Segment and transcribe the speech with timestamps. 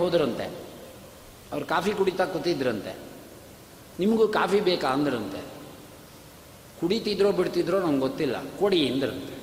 [0.00, 0.44] ಹೋದ್ರಂತೆ.
[1.52, 2.92] ಅವ್ರು ಕಾಫಿ ಕುಡಿತಾ ಕೂತಿದ್ರಂತೆ.
[3.98, 5.40] ನಿಮಗೂ ಕಾಫಿ ಬೇಕಾ ಅಂದ್ರಂತೆ.
[6.80, 8.36] ಕುಡಿತಿದ್ರೋ ಬಿಡ್ತಿದ್ರೋ ನಂಗೆ ಗೊತ್ತಿಲ್ಲ.
[8.58, 9.34] ಕೊಡಿ ಅಂದ್ರಂತೆ.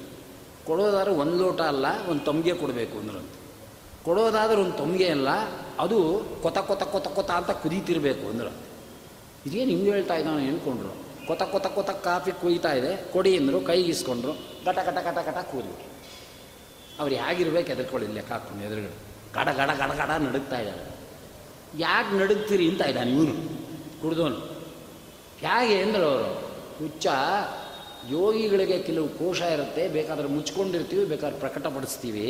[0.66, 3.38] ಕೊಡೋದಾದ್ರೆ ಒಂದು ಲೋಟ ಅಲ್ಲ, ಒಂದು ತಮ್ಗೆ ಕೊಡಬೇಕು ಅಂದ್ರಂತೆ.
[4.04, 5.30] ಕೊಡೋದಾದ್ರೆ ಒಂದು ತಮ್ಗೆ ಅಲ್ಲ,
[5.80, 6.00] ಅದು
[6.42, 8.66] ಕೊತ ಕೊತ ಕೊತ ಕೊತ ಅಂತ ಕುದೀತಿರ್ಬೇಕು ಅಂದ್ರಂತೆ.
[9.46, 10.94] ಇದೇನು ಹಿಂಗೆ ಹೇಳ್ತಾ ಇದ್ದಾನೆ ಹೇಳ್ಕೊಂಡ್ರು
[11.28, 14.34] ಕೊತ ಕೊತ ಕೊತ ಕಾಫಿ ಕುಯ್ತಾ ಇದೆ, ಕೊಡಿ ಅಂದರು ಕೈಗೆ ಇಸ್ಕೊಂಡ್ರು
[14.66, 15.98] ಕಟ ಕಟ ಕಟ ಕಟ ಕೂದ್ಬಿಟ್ರು
[17.00, 20.98] ಅವ್ರು ಹೇಗಿರ್ಬೇಕು ಎದುರ್ಕೊಳ್ಳಿ ಲೆಕ್ಕ ಹಾಕೊಂಡು ಎದುರುಗಡೆ ಗಡ ಗಡ ಗಡ ಗಡ ನಡುಗ್ತಾ ಇದ್ದಾರೆ
[21.80, 23.58] ಯಾಕೆ ನಡುಗ್ತೀರಿ ಅಂತ ಇದ್ದಾನೆ ಇವನು
[24.02, 24.58] ಕುಡ್ದೋನು
[25.40, 26.48] ಹೇಗೆ ಅಂದ್ರೆ ಅವರು,
[26.80, 27.08] ಹುಚ್ಚ,
[28.10, 32.22] ಯೋಗಿಗಳಿಗೆ ಕೆಲವು ಕೋಶ ಇರುತ್ತೆ, ಬೇಕಾದ್ರೆ ಮುಚ್ಕೊಂಡಿರ್ತೀವಿ, ಬೇಕಾದ್ರೆ ಪ್ರಕಟಪಡಿಸ್ತೀವಿ.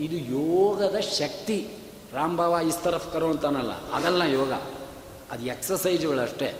[0.00, 1.68] ಇದು ಯೋಗದ ಶಕ್ತಿ.
[2.12, 4.52] ರಾಂಬಾವ ಇಸ್ತರಫ್ ಕರೋ ಅಂತಾನಲ್ಲ, ಅದಲ್ಲ ಯೋಗ.
[5.30, 6.54] ಅದು ಎಕ್ಸಸೈಜ್ಗಳು ಅಷ್ಟೇ.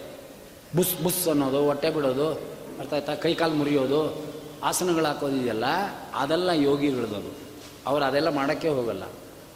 [0.76, 2.30] ಬುಸ್ ಬುಸ್ ಅನ್ನೋದು, ಹೊಟ್ಟೆ ಬಿಡೋದು,
[2.78, 3.14] ಅರ್ಥ ಆಯ್ತಾ?
[3.14, 4.24] ಕೈಕಾಲು ಮುರಿಯೋದು,
[4.62, 5.64] ಆಸನಗಳು ಹಾಕೋದು ಇದೆಲ್ಲ,
[6.14, 7.32] ಅದೆಲ್ಲ ಯೋಗಿಗಳದ್ದು.
[7.86, 9.02] ಅವರು ಅದೆಲ್ಲ ಮಾಡೋಕ್ಕೆ ಹೋಗಲ್ಲ.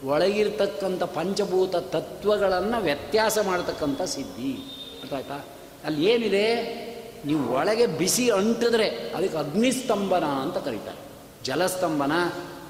[0.04, 4.52] ಒಳಗಿರ್ತಕ್ಕಂಥ ಪಂಚಭೂತ ತತ್ವಗಳನ್ನು ವ್ಯತ್ಯಾಸ ಮಾಡ್ತಕ್ಕಂಥ ಸಿದ್ಧಿ.
[5.00, 5.44] ಅರ್ಥ ಆಯ್ತಾ
[5.84, 6.46] ಅಲ್ಲಿ ಏನಿದೆ?
[7.26, 10.98] ನೀವು ಒಳಗೆ ಬಿಸಿ ಅಂಟಿದ್ರೆ ಅದಕ್ಕೆ ಅಗ್ನಿಸ್ತಂಭನ ಅಂತ ಕರೀತಾರೆ.
[11.44, 12.12] ಜಲಸ್ತಂಭನ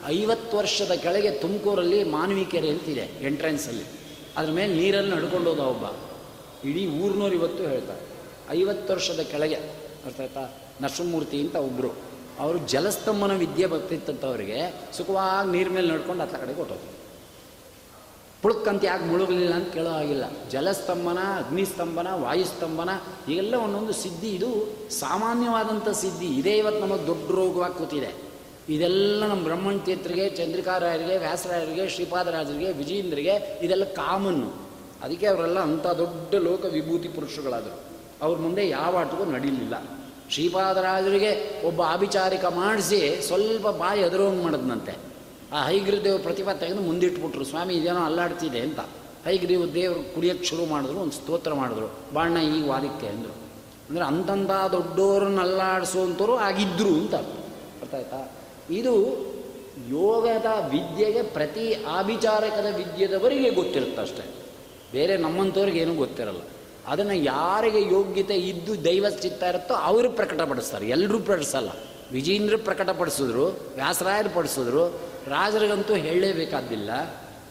[0.07, 3.85] ಐವತ್ತು ವರ್ಷದ ಕೆಳಗೆ ತುಮಕೂರಲ್ಲಿ ಮಾನವಿ ಕೆರೆ ಅಂತಿದೆ ಎಂಟ್ರೆನ್ಸಲ್ಲಿ
[4.37, 5.85] ಅದ್ರ ಮೇಲೆ ನೀರನ್ನು ನಡ್ಕೊಂಡು ಹೋದ ಒಬ್ಬ.
[6.69, 8.01] ಇಡೀ ಊರ್ನೂರು ಇವತ್ತು ಹೇಳ್ತಾರೆ.
[8.51, 9.55] ಐವತ್ತು ವರ್ಷದ ಕೆಳಗೆ
[10.07, 11.91] ಅರ್ಥ ಆಯ್ತಾ ನರಸಿಂಹಮೂರ್ತಿ ಅಂತ ಒಬ್ಬರು
[12.41, 16.92] ಅವರು ಜಲಸ್ತಂಭನ ವಿದ್ಯೆ ಬರ್ತಿತ್ತಂಥವ್ರಿಗೆ ಸುಖವಾಗಿ ನೀರ ಮೇಲೆ ನಡ್ಕೊಂಡು ಅತ್ತ ಕಡೆ ಕೊಟ್ಟೋದು
[18.43, 22.89] ಪುಳುಕ್ಕಂತ ಯಾಕೆ ಮುಳುಗಲಿಲ್ಲ ಅಂತ ಕೇಳೋ ಆಗಿಲ್ಲ ಜಲಸ್ತಂಭನ, ಅಗ್ನಿಸ್ತಂಭನ, ವಾಯುಸ್ತಂಭನ
[23.29, 24.49] ಈಗೆಲ್ಲ ಒಂದೊಂದು ಸಿದ್ಧಿ ಇದು
[24.91, 26.27] ಸಾಮಾನ್ಯವಾದಂಥ ಸಿದ್ಧಿ.
[26.27, 28.33] ಇದೇ ಇವತ್ತು ನಮಗೆ ದೊಡ್ಡ ರೋಗವಾಗಿ ಕೂತಿದೆ.
[28.69, 34.63] ಇದೆಲ್ಲ ನಮ್ಮ ಬ್ರಹ್ಮಣ ತೀರ್ಥರಿಗೆ ಚಂದ್ರಿಕಾರಾಯರಿಗೆ, ವ್ಯಾಸರಾಯರಿಗೆ, ಶ್ರೀಪಾದರಾಜರಿಗೆ ವಿಜಯೇಂದ್ರಿಗೆ ಇದೆಲ್ಲ ಕಾಮನ್ನು
[35.03, 37.81] ಅದಕ್ಕೆ ಅವರೆಲ್ಲ ಅಂಥ ದೊಡ್ಡ ಲೋಕ ವಿಭೂತಿ ಪುರುಷರುಗಳಾದರು.
[38.23, 39.83] ಅವ್ರ ಮುಂದೆ ಯಾವ ಆಟಕ್ಕೂ ನಡೀಲಿಲ್ಲ.
[40.31, 45.12] ಶ್ರೀಪಾದರಾಜರಿಗೆ ಒಬ್ಬ ಆಭಿಚಾರಿಕ ಮಾಡಿಸಿ ಸ್ವಲ್ಪ ಬಾಯಿ ಎದುರೋಂಗೆ ಮಾಡಿದ್ನಂತೆ.
[45.53, 47.45] ಆ ಹೈಗ್ರೀವ್ ಪ್ರತಿಭಾ ತೆಗೆದು ಮುಂದಿಟ್ಬಿಟ್ರು.
[47.45, 48.81] ಸ್ವಾಮಿ, ಇದೇನೋ ಅಲ್ಲಾಡ್ತಿದೆ ಅಂತ.
[49.25, 52.15] ಹೈಗ್ರೀವ್ ದೇವರು ಕುಡಿಯೋಕ್ಕೆ ಶುರು ಮಾಡಿದ್ರು, ಒಂದು ಸ್ತೋತ್ರ ಮಾಡಿದ್ರು.
[52.15, 53.43] ಬಾಣ ಈ ವಾದಕ್ಕೆ ಅಂದರು.
[53.91, 57.95] ಅಂದರೆ ಅಂತಂದ ದೊಡ್ಡೋರನ್ನ ಅಲ್ಲಾಡಿಸುವಂಥವ್ರು ಆಗಿದ್ದರು ಅಂತ ಅರ್ಥ.
[57.95, 58.33] ಆಯ್ತಾ?
[58.71, 58.97] ಇದು
[59.89, 64.35] ಯೋಗದ ವಿದ್ಯೆಗೆ ಪ್ರತಿ ಆಭಿಚಾರಕದ ವಿದ್ಯೆದವರಿಗೆ ಗೊತ್ತಿರುತ್ತೆ ಅಷ್ಟೇ.
[64.93, 66.41] ಬೇರೆ ನಮ್ಮಂಥವ್ರಿಗೆ ಏನೂ ಗೊತ್ತಿರಲ್ಲ.
[66.87, 70.89] ಅದನ್ನು ಯಾರಿಗೆ ಯೋಗ್ಯತೆ ಇದ್ದು ದೈವ ಚಿತ್ತ ಇರುತ್ತೋ ಅವರು ಪ್ರಕಟಪಡಿಸ್ತಾರೆ.
[70.89, 71.69] ಎಲ್ಲರೂ ಪಡಿಸಲ್ಲ
[72.13, 74.89] ವಿಜೇಂದ್ರ ಪ್ರಕಟಪಡಿಸಿದ್ರು, ವ್ಯಾಸರಾಯರು ಪಡಿಸಿದ್ರು,
[75.27, 76.91] ರಾಜರಿಗಂತೂ ಹೇಳಲೇಬೇಕಾದ್ದಿಲ್ಲ.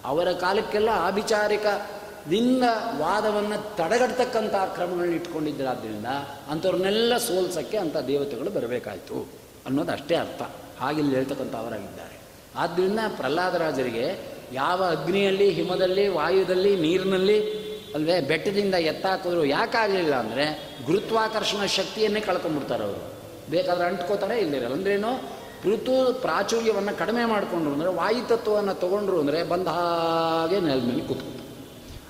[0.05, 2.63] ಅವರ ಕಾಲಕ್ಕೆಲ್ಲ ಆಭಿಚಾರಿಕದಿಂದ
[2.97, 6.05] ವಾದವನ್ನು ತಡೆಗಟ್ಟತಕ್ಕಂಥ ಕ್ರಮಗಳನ್ನ ಇಟ್ಕೊಂಡಿದ್ದರಾದ್ದರಿಂದ
[6.49, 9.29] ಅಂಥವ್ರನ್ನೆಲ್ಲ ಸೋಲ್ಸೋಕ್ಕೆ ಅಂಥ ದೇವತೆಗಳು ಬರಬೇಕಾಯಿತು
[9.66, 10.41] ಅನ್ನೋದು ಅಷ್ಟೇ ಅರ್ಥ.
[10.79, 12.22] ಹಾಗಿಲ್ಲಿ ಹೇಳ್ತಕ್ಕಂಥವರಾಗಿದ್ದಾರೆ.
[12.55, 22.83] ಆದ್ದರಿಂದ ಪ್ರಹ್ಲಾದರಾಜರಿಗೆ ಯಾವ ಅಗ್ನಿಯಲ್ಲಿ, ಹಿಮದಲ್ಲಿ, ವಾಯುದಲ್ಲಿ, ನೀರಿನಲ್ಲಿ, ಅಲ್ವೇ ಬೆಟ್ಟದಿಂದ ಎತ್ತಾಕಿದ್ರು ಯಾಕಾಗಲಿಲ್ಲ ಅಂದರೆ ಗುರುತ್ವಾಕರ್ಷಣ ಶಕ್ತಿಯನ್ನೇ ಕಳ್ಕೊಂಡ್ಬಿಡ್ತಾರೆ
[22.83, 30.59] ಅವರು ಬೇಕಾದ್ರೆ ಅಂಟ್ಕೋತಾರೆ ಇಲ್ಲಿರಲ್ಲ ಅಂದ್ರೇನು, ಋತು ಪ್ರಾಚುರ್ಯವನ್ನು ಕಡಿಮೆ ಮಾಡಿಕೊಂಡ್ರು ಅಂದರೆ, ವಾಯುತತ್ವವನ್ನು ತೊಗೊಂಡ್ರು ಅಂದರೆ, ಬಂದ ಹಾಗೆ
[30.59, 31.41] ನೆಲದ ಮೇಲೆ ಕೂತ್ಕೊತಾರೆ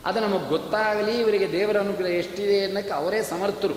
[0.06, 3.76] ಅದು ನಮಗೆ ಗೊತ್ತಾಗಲಿ, ಇವರಿಗೆ ದೇವರ ಅನುಗ್ರಹ ಎಷ್ಟಿದೆ ಅನ್ನೋಕ್ಕೆ ಅವರೇ ಸಮರ್ಥರು.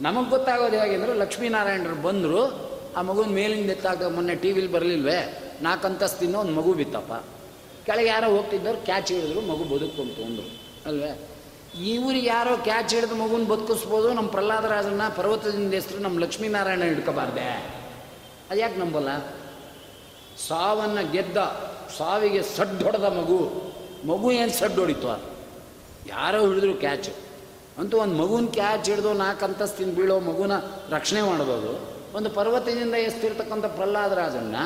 [0.00, 5.48] ನಮಗೆ ಗೊತ್ತಾಗೋದು ಹೇಗೆ ಅಂದರೆ, ಲಕ್ಷ್ಮೀನಾರಾಯಣರು ಬಂದರು, ಆ ಮಗುನ ಮೇಲಿಂದ ಎತ್ತಾಗ ಮೊನ್ನೆ ಟಿ ವಿಲಿ ಬರಲಿಲ್ವೇ?
[5.62, 7.12] ನಾಲ್ಕು ಅಂತಸ್ತಿನ ಒಂದು ಮಗು ಬಿತ್ತಪ್ಪ.
[7.86, 10.58] ಕೆಳಗೆ ಯಾರೋ ಹೋಗ್ತಿದ್ದವ್ರು, ಕ್ಯಾಚ್ ಹಿಡಿದ್ರು, ಮಗು ಬದುಕೊಂತು ಅಂದರು.
[10.86, 11.31] ಅಲ್ವೇ?
[11.80, 17.48] ಇವ್ರಿಗೆ ಯಾರೋ ಕ್ಯಾಚ್ ಹಿಡಿದು ಮಗುನ ಬದುಕಿಸ್ಬೋದು ನಮ್ಮ ಪ್ರಹ್ಲಾದರಾಜನ ಪರ್ವತದಿಂದ ಹೆಸರು ನಮ್ಮ ಲಕ್ಷ್ಮೀನಾರಾಯಣ ಹಿಡ್ಕೋಬಾರ್ದೆ.
[18.50, 19.08] ಅದು ಯಾಕೆ ನಂಬಲ್ಲ?
[20.48, 21.36] ಸಾವನ್ನು ಗೆದ್ದ,
[21.98, 23.38] ಸಾವಿಗೆ ಸಡ್ಡು ಹೊಡೆದ ಮಗು
[24.06, 25.22] ಮಗು ಏನು ಸಡ್ಡು ಹೊಡಿತು?
[26.08, 27.10] ಯಾರೋ ಹಿಡಿದ್ರು ಕ್ಯಾಚ್.
[27.78, 30.52] ಅಂತೂ ಒಂದು ಮಗುನ ಕ್ಯಾಚ್ ಹಿಡಿದು ನಾಲ್ಕು ಅಂತಸ್ತಿನ ಬೀಳೋ ಮಗುನ
[30.90, 31.92] ರಕ್ಷಣೆ ಮಾಡ್ಬೋದು.
[32.16, 34.56] ಒಂದು ಪರ್ವತದಿಂದ ಎಸ್ತಿರ್ತಕ್ಕಂಥ ಪ್ರಹ್ಲಾದರಾಜನ್ನ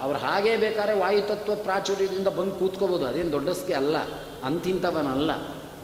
[0.00, 3.06] ಅವ್ರು ಹಾಗೇ ಬೇಕಾದ್ರೆ ವಾಯುತತ್ವ ಪ್ರಾಚುರ್ಯದಿಂದ ಬಂದು ಕೂತ್ಕೋಬೋದು.
[3.06, 3.96] ಅದೇನು ದೊಡ್ಡಸ್ಕೆ ಅಲ್ಲ,
[4.44, 5.30] ಅಂತಿಂಥವನಲ್ಲ.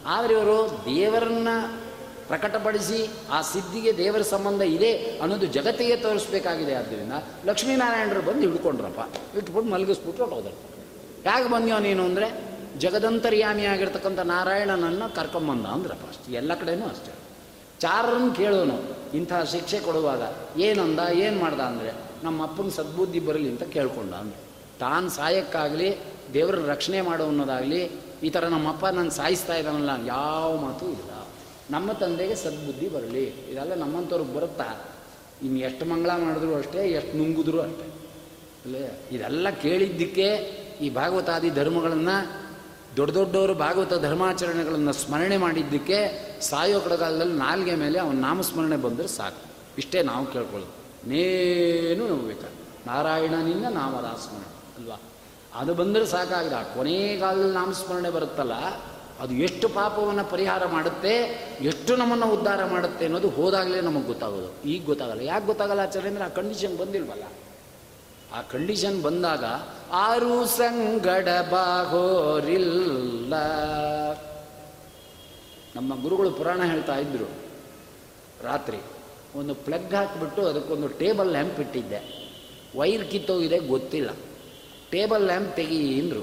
[0.06, 1.48] ಆದರೆ ಇವರು ದೇವರನ್ನ
[2.26, 6.75] ಪ್ರಕಟಪಡಿಸಿ ಆ ಸಿದ್ಧಿಗೆ ದೇವರ ಸಂಬಂಧ ಇದೆ ಅನ್ನೋದು ಜಗತ್ತಿಗೆ ತೋರಿಸ್ಬೇಕಾಗಿದೆ.
[6.75, 7.12] ಆದ್ದರಿಂದ
[7.47, 9.00] ಲಕ್ಷ್ಮೀನಾರಾಯಣರು ಬಂದು ಹಿಡ್ಕೊಂಡ್ರಪ್ಪ.
[9.37, 10.54] ಇಟ್ಬಿಟ್ಟು ಮಲಗಿಸ್ಬಿಟ್ಟು ಹೋದ್ರು
[11.25, 16.32] ಯಾಕೆ ಬಂದ್ಯೋ ನೀನು ಅಂದರೆ ಜಗದಂತರ್ಯಾಮಿ ಆಗಿರ್ತಕ್ಕಂಥ ನಾರಾಯಣನನ್ನು ಕರ್ಕೊಂಬಂದ ಅಂದ್ರಪ್ಪ ಅಷ್ಟು.
[16.32, 17.12] ಎಲ್ಲ ಕಡೆನೂ ಅಷ್ಟೇ.
[17.81, 18.97] ಚಾರರನ್ನು ಕೇಳೋನು.
[19.16, 20.22] ಇಂಥ ಶಿಕ್ಷೆ ಕೊಡುವಾಗ
[20.59, 21.92] ಏನಂದ, ಏನು ಮಾಡ್ದ ಅಂದರೆ
[22.22, 24.36] ನಮ್ಮ ಅಪ್ಪನ ಸದ್ಬುದ್ಧಿ ಬರಲಿ ಅಂತ ಕೇಳ್ಕೊಂಡ ಅಂದ್ರೆ.
[24.81, 25.97] ತಾನು ಸಾಯಕ್ಕಾಗಲಿ
[26.34, 27.91] ದೇವರ ರಕ್ಷಣೆ ಮಾಡೋ ಅನ್ನೋದಾಗಲಿ
[28.24, 31.26] ಈ ಥರ ನಮ್ಮಪ್ಪ ನಾನು ಸಾಯಿಸ್ತಾ ಇದ್ದಾನಲ್ಲ, ಯಾವ ಮಾತು ಇಲ್ಲ.
[31.71, 33.24] ನಮ್ಮ ತಂದೆಗೆ ಸದ್ಬುದ್ಧಿ ಬರಲಿ.
[33.24, 34.84] ಇದೆಲ್ಲ ನಮ್ಮಂಥವ್ರಿಗೆ ಬರುತ್ತಾ?
[35.42, 37.86] ಇನ್ನು ಎಷ್ಟು ಮಂಗಳ ಮಾಡಿದ್ರು ಅಷ್ಟೇ, ಎಷ್ಟು ನುಂಗಿದ್ರು ಅಷ್ಟೇ.
[38.65, 40.26] ಅಲ್ಲೇ, ಇದೆಲ್ಲ ಕೇಳಿದ್ದಕ್ಕೆ
[40.80, 42.44] ಈ ಭಾಗವತಾದಿ ಧರ್ಮಗಳನ್ನು,
[42.97, 45.98] ದೊಡ್ಡ ದೊಡ್ಡವರು ಭಾಗವತ ಧರ್ಮಾಚರಣೆಗಳನ್ನು ಸ್ಮರಣೆ ಮಾಡಿದ್ದಕ್ಕೆ
[46.41, 49.44] ಸಾಯೋ ಕಡಗಾಲದಲ್ಲಿ ನಾಲ್ಗೆ ಮೇಲೆ ಅವನ ನಾಮಸ್ಮರಣೆ ಬಂದರೆ ಸಾಕು.
[49.78, 50.84] ಇಷ್ಟೇ ನಾವು ಕೇಳ್ಕೊಳ್ಳೋದು.
[51.09, 52.48] ನೇನು ನಂಬಬೇಕು
[52.86, 54.97] ನಾರಾಯಣನಿಂದ ನಾಮದಾಸ್ಮರಣೆ ಅಲ್ವಾ?
[55.54, 56.54] ಅದು ಬಂದರೆ ಸಾಕಾಗಿದೆ.
[56.54, 58.54] ಆ ಕೊನೆ ಕಾಲದಲ್ಲಿ ನಾಮಸ್ಮರಣೆ ಬರುತ್ತಲ್ಲ,
[59.21, 61.12] ಅದು ಎಷ್ಟು ಪಾಪವನ್ನು ಪರಿಹಾರ ಮಾಡುತ್ತೆ,
[61.62, 64.68] ಎಷ್ಟು ನಮ್ಮನ್ನು ಉದ್ಧಾರ ಮಾಡುತ್ತೆ ಅನ್ನೋದು ಹೋದಾಗಲೇ ನಮಗೆ ಗೊತ್ತಾಗೋದು.
[64.68, 65.21] ಈಗ ಗೊತ್ತಾಗಲ್ಲ.
[65.21, 67.22] ಯಾಕೆ ಗೊತ್ತಾಗಲ್ಲ ಆಚಾರ್ಯ ಅಂದರೆ ಆ ಕಂಡೀಷನ್ ಬಂದಿಲ್ವಲ್ಲ?
[68.33, 69.45] ಆ ಕಂಡೀಷನ್ ಬಂದಾಗ
[69.92, 73.34] ಆರು ಸಂಗಡ ಬಾಗೋರಿಲ್ಲ
[75.77, 77.28] ನಮ್ಮ ಗುರುಗಳು ಪುರಾಣ ಹೇಳ್ತಾ ಇದ್ದರು
[78.45, 78.80] ರಾತ್ರಿ
[79.39, 82.01] ಒಂದು ಪ್ಲಗ್ ಹಾಕಿಬಿಟ್ಟು ಅದಕ್ಕೊಂದು ಟೇಬಲ್ ಹೆಂಪಿಟ್ಟಿದ್ದೆ
[82.78, 84.10] ವೈರ್ ಕಿತ್ತೋಗಿದೆ ಗೊತ್ತಿಲ್ಲ.
[84.94, 86.20] ಟೇಬಲ್ ಲ್ಯಾಂಪ್ ತೆಗಿ ಅಂದರು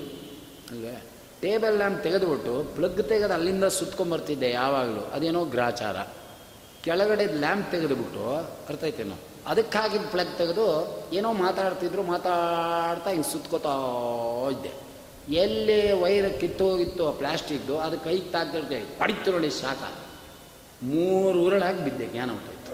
[0.72, 1.04] ಅಲ್ವೇ?
[1.42, 5.02] ಟೇಬಲ್ ಲ್ಯಾಂಪ್ ತೆಗೆದುಬಿಟ್ಟು ಪ್ಲಗ್ ತೆಗೆದು ಅಲ್ಲಿಂದ ಸುತ್ಕೊಂಬರ್ತಿದ್ದೆ ಯಾವಾಗಲೂ.
[5.02, 5.98] ಅದೇನೋ ಗ್ರಾಚಾರ.
[6.84, 8.36] ಕೆಳಗಡೆ ಲ್ಯಾಂಪ್ ತೆಗೆದುಬಿಟ್ಟು,
[8.70, 9.16] ಅರ್ಥ ಆಯ್ತೇನೋ
[9.48, 10.66] ಅದಕ್ಕೆ ಹಾಕಿದ ಪ್ಲಗ್ ತೆಗೆದು
[11.14, 13.76] ಏನೋ ಮಾತಾಡ್ತಿದ್ರು, ಮಾತಾಡ್ತಾ ಹಿಂಗೆ ಸುತ್ಕೋತಾ
[14.52, 14.72] ಇದ್ದೆ.
[15.34, 19.92] ಎಲ್ಲಿ ವೈರ್ ಕಿತ್ತೋಗಿತ್ತು ಪ್ಲ್ಯಾಸ್ಟಿಕ್ದು ಅದು ಕೈಗೆ ತಾಕ್ತಿರ್ತೆ ಪಡಿತು ನೋಡಿ ಶಾಖ.
[20.84, 22.72] ಮೂರು ಉರುಳಾಗಿ ಬಿದ್ದೆ, ಜ್ಞಾನ ಹೊಟ್ಟೋಯ್ತು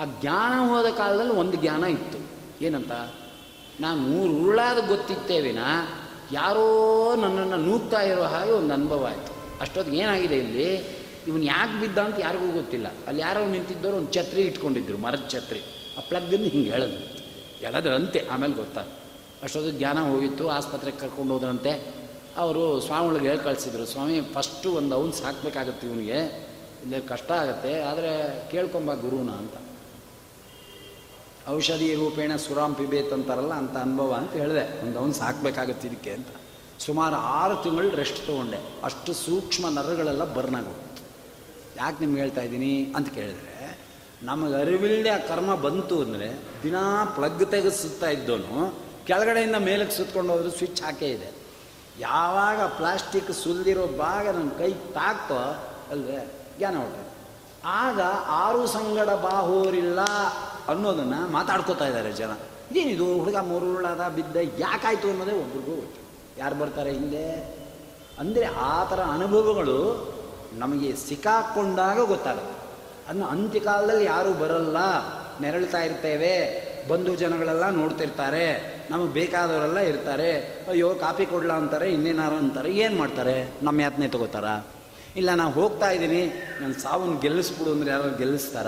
[0.00, 2.18] ಆ ಜ್ಞಾನ ಹೋದ ಕಾಲದಲ್ಲಿ ಒಂದು ಜ್ಞಾನ ಇತ್ತು.
[2.64, 2.92] ಏನಂತ?
[3.80, 5.68] ನಾನು ಮೂರು ಉರುಳಾದ ಗೊತ್ತಿತ್ತೇ ವಿನಾ
[6.32, 6.66] ಯಾರೋ
[7.14, 9.32] ನನ್ನನ್ನು ನೂಗ್ತಾ ಇರೋ ಹಾಗೆ ಒಂದು ಅನುಭವ ಆಯಿತು.
[9.60, 10.68] ಅಷ್ಟೊತ್ತಿಗೆ ಏನಾಗಿದೆ ಇಲ್ಲಿ?
[11.26, 12.86] ಇವನು ಯಾಕೆ ಬಿದ್ದ ಅಂತ ಯಾರಿಗೂ ಗೊತ್ತಿಲ್ಲ.
[13.06, 15.60] ಅಲ್ಲಿ ಯಾರೋ ನಿಂತಿದ್ದವರು ಒಂದು ಛತ್ರಿ ಇಟ್ಕೊಂಡಿದ್ರು, ಮರದ ಛತ್ರಿ.
[15.98, 16.98] ಆ ಪ್ಲಗ್ಗನ್ನು ಹಿಂಗೆ ಹೇಳೋದು
[17.58, 18.86] ಹೇಳದ್ರಂತೆ ಆಮೇಲೆ ಗೊತ್ತಾಗ
[19.42, 21.94] ಅಷ್ಟೊತ್ತು ಜ್ಞಾನ ಹೋಗಿತ್ತು, ಆಸ್ಪತ್ರೆಗೆ ಕರ್ಕೊಂಡು ಹೋದ್ರಂತೆ.
[22.36, 26.18] ಅವರು ಸ್ವಾಮಿಗಳಿಗೆ ಹೇಳಿ ಕಳಿಸಿದ್ರು, ಸ್ವಾಮಿ ಫಸ್ಟು ಒಂದು ಅವ್ನು ಸಾಕಬೇಕಾಗತ್ತೆ ಇವನಿಗೆ.
[26.82, 28.10] ಇಲ್ಲಿ ಕಷ್ಟ ಆಗುತ್ತೆ, ಆದರೆ
[28.50, 29.56] ಕೇಳ್ಕೊಂಬ ಗುರುನ ಅಂತ.
[31.48, 34.82] ಔಷಧಿ ರೂಪೇಣ ಸುರಾಮ್ ಪಿಬೇತ್ ಅಂತಾರಲ್ಲ ಅಂತ ಅನುಭವ ಅಂತ ಹೇಳಿದೆ.
[34.82, 36.26] ಒಂದು ಅವನು ಸಾಕಬೇಕಾಗತ್ತೆ ಇದಕ್ಕೆ ಅಂತ.
[36.80, 38.60] ಸುಮಾರು ಆರು ತಿಂಗಳು ರೆಸ್ಟ್ ತೊಗೊಂಡೆ.
[38.84, 41.02] ಅಷ್ಟು ಸೂಕ್ಷ್ಮ ನರಗಳೆಲ್ಲ ಬರ್ನ್ ಆಗೋಗ್ತು
[41.76, 43.78] ಯಾಕೆ ನಿಮ್ಗೆ ಹೇಳ್ತಾ ಇದ್ದೀನಿ ಅಂತ ಕೇಳಿದ್ರೆ,
[44.22, 48.74] ನಮಗೆ ಅರಿವಿಲ್ಲದೆ ಆ ಕರ್ಮ ಬಂತು ಅಂದರೆ ದಿನಾ ಪ್ಲಗ್ ತೆಗೆದು ಸುತ್ತಾ ಇದ್ದವನು,
[49.06, 51.32] ಕೆಳಗಡೆಯಿಂದ ಮೇಲಕ್ಕೆ ಸುತ್ಕೊಂಡು ಹೋದ್ರೆ ಸ್ವಿಚ್ ಹಾಕೇ ಇದೆ.
[51.98, 55.34] ಯಾವಾಗ ಪ್ಲಾಸ್ಟಿಕ್ ಸುಲಿದಿರೋ ಭಾಗ ನನ್ನ ಕೈ ತಾಕ್ತೋ
[55.90, 57.04] ಅಲ್ವೇ, ಜ್ಞಾನ ಹೊಟ್ಟೆ
[57.64, 59.98] ಆಗ ಆರು ಸಂಗಡ ಬಾಹೋರಿಲ್ಲ
[60.68, 62.30] ಅನ್ನೋದನ್ನು ಮಾತಾಡ್ಕೋತಾ ಇದ್ದಾರೆ ಜನ.
[62.76, 66.04] ಏನಿದು ಹುಡುಗ ಮರುಳಾದ ಬಿದ್ದ ಯಾಕಾಯಿತು ಅನ್ನೋದೇ ಒಬ್ರಿಗೂ ಗೊತ್ತು.
[66.38, 67.32] ಯಾರು ಬರ್ತಾರೆ ಹಿಂದೆ?
[68.18, 70.14] ಅಂದರೆ ಆ ಥರ ಅನುಭವಗಳು
[70.58, 72.64] ನಮಗೆ ಸಿಕ್ಕಾಕ್ಕೊಂಡಾಗ ಗೊತ್ತಾಗುತ್ತೆ.
[73.08, 74.76] ಅದನ್ನ ಅಂತ್ಯಕಾಲದಲ್ಲಿ ಯಾರೂ ಬರಲ್ಲ.
[75.40, 76.74] ನೆರಳ್ತಾ ಇರ್ತೇವೆ.
[76.88, 78.74] ಬಂಧು ಜನಗಳೆಲ್ಲ ನೋಡ್ತಿರ್ತಾರೆ.
[78.90, 80.64] ನಮಗೆ ಬೇಕಾದವರೆಲ್ಲ ಇರ್ತಾರೆ.
[80.68, 83.54] ಅಯ್ಯೋ, ಕಾಪಿ ಕೊಡ್ಲಾ ಅಂತಾರೆ, ಇನ್ನೇನಾರು ಅಂತಾರೆ, ಏನು ಮಾಡ್ತಾರೆ?
[83.62, 84.64] ನಮ್ಮ ಯಾತನೆ ತಗೋತಾರ?
[85.16, 86.26] ಇಲ್ಲ ನಾನು ಹೋಗ್ತಾ ಇದ್ದೀನಿ.
[86.60, 88.66] ನನ್ನ ಸಾವನ್ನು ಗೆಲ್ಲಿಸ್ಬಿಡು ಅಂದ್ರೆ ಯಾರು ಗೆಲ್ಲಿಸ್ತಾರ?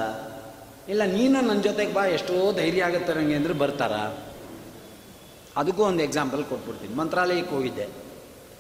[0.89, 4.03] ಇಲ್ಲ, ನೀನು ನನ್ನ ಜೊತೆಗೆ ಬಾ, ಎಷ್ಟೋ ಧೈರ್ಯ ಆಗುತ್ತೆ ನನಗೆ ಅಂದರೆ ಬರ್ತಾರಾ.
[5.57, 6.95] ಅದಕ್ಕೂ ಒಂದು ಎಕ್ಸಾಂಪಲ್ ಕೊಟ್ಬಿಡ್ತೀನಿ.
[6.95, 7.87] ಮಂತ್ರಾಲಯಕ್ಕೆ ಹೋಗಿದ್ದೆ.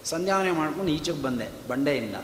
[0.04, 2.16] ಸಂಧ್ಯಾವನೆ ಮಾಡ್ಕೊಂಡು ಈಚೆಗೆ ಬಂದೆ, ಬಂಡೆಯಿಂದ.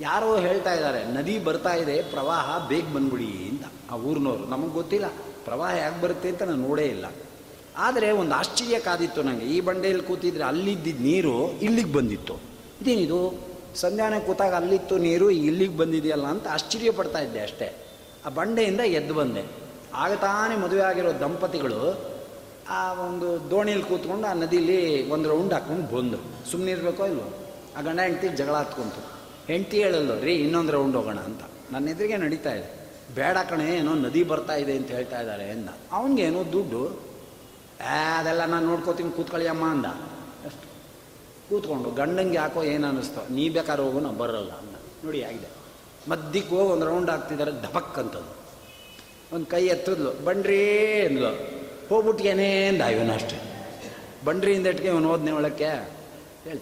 [0.00, 3.64] ಯಾರೋ ಹೇಳ್ತಾ ಇದ್ದಾರೆ, ನದಿ ಬರ್ತಾ ಇದೆ, ಪ್ರವಾಹ ಬೇಗ ಬಂದ್ಬಿಡಿ ಅಂತ.
[3.90, 5.08] ಆ ಊರಿನವರು ನಮಗೆ ಗೊತ್ತಿಲ್ಲ,
[5.44, 7.06] ಪ್ರವಾಹ ಯಾಕೆ ಬರುತ್ತೆ ಅಂತ ನಾನು ನೋಡೇ ಇಲ್ಲ.
[7.76, 11.36] ಆದರೆ ಒಂದು ಆಶ್ಚರ್ಯ ಕಾದಿತ್ತು ನನಗೆ ಈ ಬಂಡೆಯಲ್ಲಿ ಕೂತಿದ್ರೆ ಅಲ್ಲಿದ್ದಿದ್ದ ನೀರು
[11.66, 12.34] ಇಲ್ಲಿಗೆ ಬಂದಿತ್ತು.
[12.80, 13.20] ಇದೇನಿದು?
[13.76, 17.68] ಸಂಧ್ಯಾನೆ ಕೂತಾಗ ಅಲ್ಲಿತ್ತು ನೀರು, ಇಲ್ಲಿಗೆ ಬಂದಿದೆಯಲ್ಲ ಅಂತ ಆಶ್ಚರ್ಯ ಪಡ್ತಾ ಇದ್ದೆ ಅಷ್ಟೇ.
[18.26, 19.44] ಆ ಬಂಡೆಯಿಂದ ಎದ್ದು ಬಂದೆ.
[19.94, 22.12] ಆಗ ತಾನೇ ಮದುವೆ ಆಗಿರೋ ದಂಪತಿಗಳು
[22.68, 26.50] ಆ ಒಂದು ದೋಣಿಯಲ್ಲಿ ಕೂತ್ಕೊಂಡು ಆ ನದಿಯಲ್ಲಿ ಒಂದು ರೌಂಡ್ ಹಾಕ್ಕೊಂಡು ಬಂದರು.
[26.50, 27.38] ಸುಮ್ಮನೆ ಇರಬೇಕೋ ಇಲ್ವೋ?
[27.76, 29.12] ಆ ಗಂಡ ಹೆಂಡ್ತಿ ಜಗಳ ಹತ್ಕೊಂತು
[29.46, 31.40] ಹೆಂಡ್ತಿ ಹೇಳಲ್ಲ, ರೀ, ಇನ್ನೊಂದು ರೌಂಡ್ ಹೋಗೋಣ ಅಂತ.
[31.72, 32.90] ನನ್ನ ಎದುರಿಗೆ ನಡೀತಾ ಇದೆ.
[33.14, 35.68] ಬೇಡ ಕಣೆ, ಏನೋ ನದಿ ಬರ್ತಾ ಇದೆ ಅಂತ ಹೇಳ್ತಾ ಇದ್ದಾರೆ ಎಂದ.
[35.92, 37.00] ಅವನಿಗೇನೋ ದುಡ್ಡು?
[37.80, 39.86] ಏ ಅದೆಲ್ಲ ನಾನು ನೋಡ್ಕೋತೀನಿ, ಕೂತ್ಕೊಳ್ಳಿ ಅಮ್ಮ ಅಂದ.
[40.46, 40.68] ಅಷ್ಟು.
[41.48, 44.74] ಕೂತ್ಕೊಂಡು ಗಂಡಂಗೆ ಯಾಕೋ ಏನು ಅನ್ನಿಸ್ತೋ ನೀ ಬೇಕಾದ್ರೆ ಹೋಗು ನಾವು ಬರಲ್ಲ ಅಂದ.
[45.04, 45.61] ನೋಡಿ, ಆಗಿದೆ.
[46.08, 48.42] ಮಧ್ಯಕ್ಕೆ ಹೋಗಿ ಒಂದು ರೌಂಡ್ ಆಗ್ತಿದ್ದಾರೆ ಧಪಕ್ ಅಂತದ್ದು.
[49.34, 50.60] ಒಂದು ಕೈ ಎತ್ತದ್ಲು, ಬಂಡ್ರಿ
[51.00, 51.30] ಅಂದ್ಲು.
[51.88, 53.38] ಹೋಗ್ಬಿಟ್ಗೇನೆ ಅಂದ ಇವನು ಅಷ್ಟೇ.
[54.24, 55.68] ಬಂಡ್ರಿಯಿಂದ ಇಟ್ಕೆ ಇವನು ಓದ್ನೆ ಒಳಕ್ಕೆ.
[56.44, 56.60] ಹೇಳಿ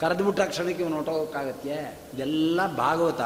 [0.00, 3.20] ಕರೆದ್ಬಿಟ್ಟ ಕ್ಷಣಕ್ಕೆ ಇವನು ಹೊಟ್ಟೋಗೋಕ್ಕಾಗತ್ತೆ ಇದೆಲ್ಲ ಭಾಗವತ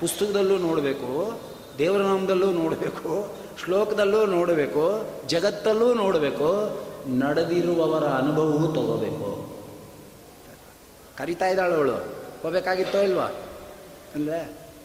[0.00, 1.40] ಪುಸ್ತಕದಲ್ಲೂ ನೋಡಬೇಕು,
[1.78, 4.84] ದೇವರ ನಾಮದಲ್ಲೂ ನೋಡಬೇಕು, ಶ್ಲೋಕದಲ್ಲೂ ನೋಡಬೇಕು,
[5.28, 6.48] ಜಗತ್ತಲ್ಲೂ ನೋಡಬೇಕು,
[7.18, 9.30] ನಡೆದಿರುವವರ ಅನುಭವವೂ ತಗೋಬೇಕು.
[11.18, 11.96] ಕರಿತಾ ಇದ್ದಾಳು ಅವಳು.
[12.42, 13.28] ಹೋಗ್ಬೇಕಾಗಿತ್ತೋ ಇಲ್ವಾ?
[14.16, 14.38] ಅಂದರೆ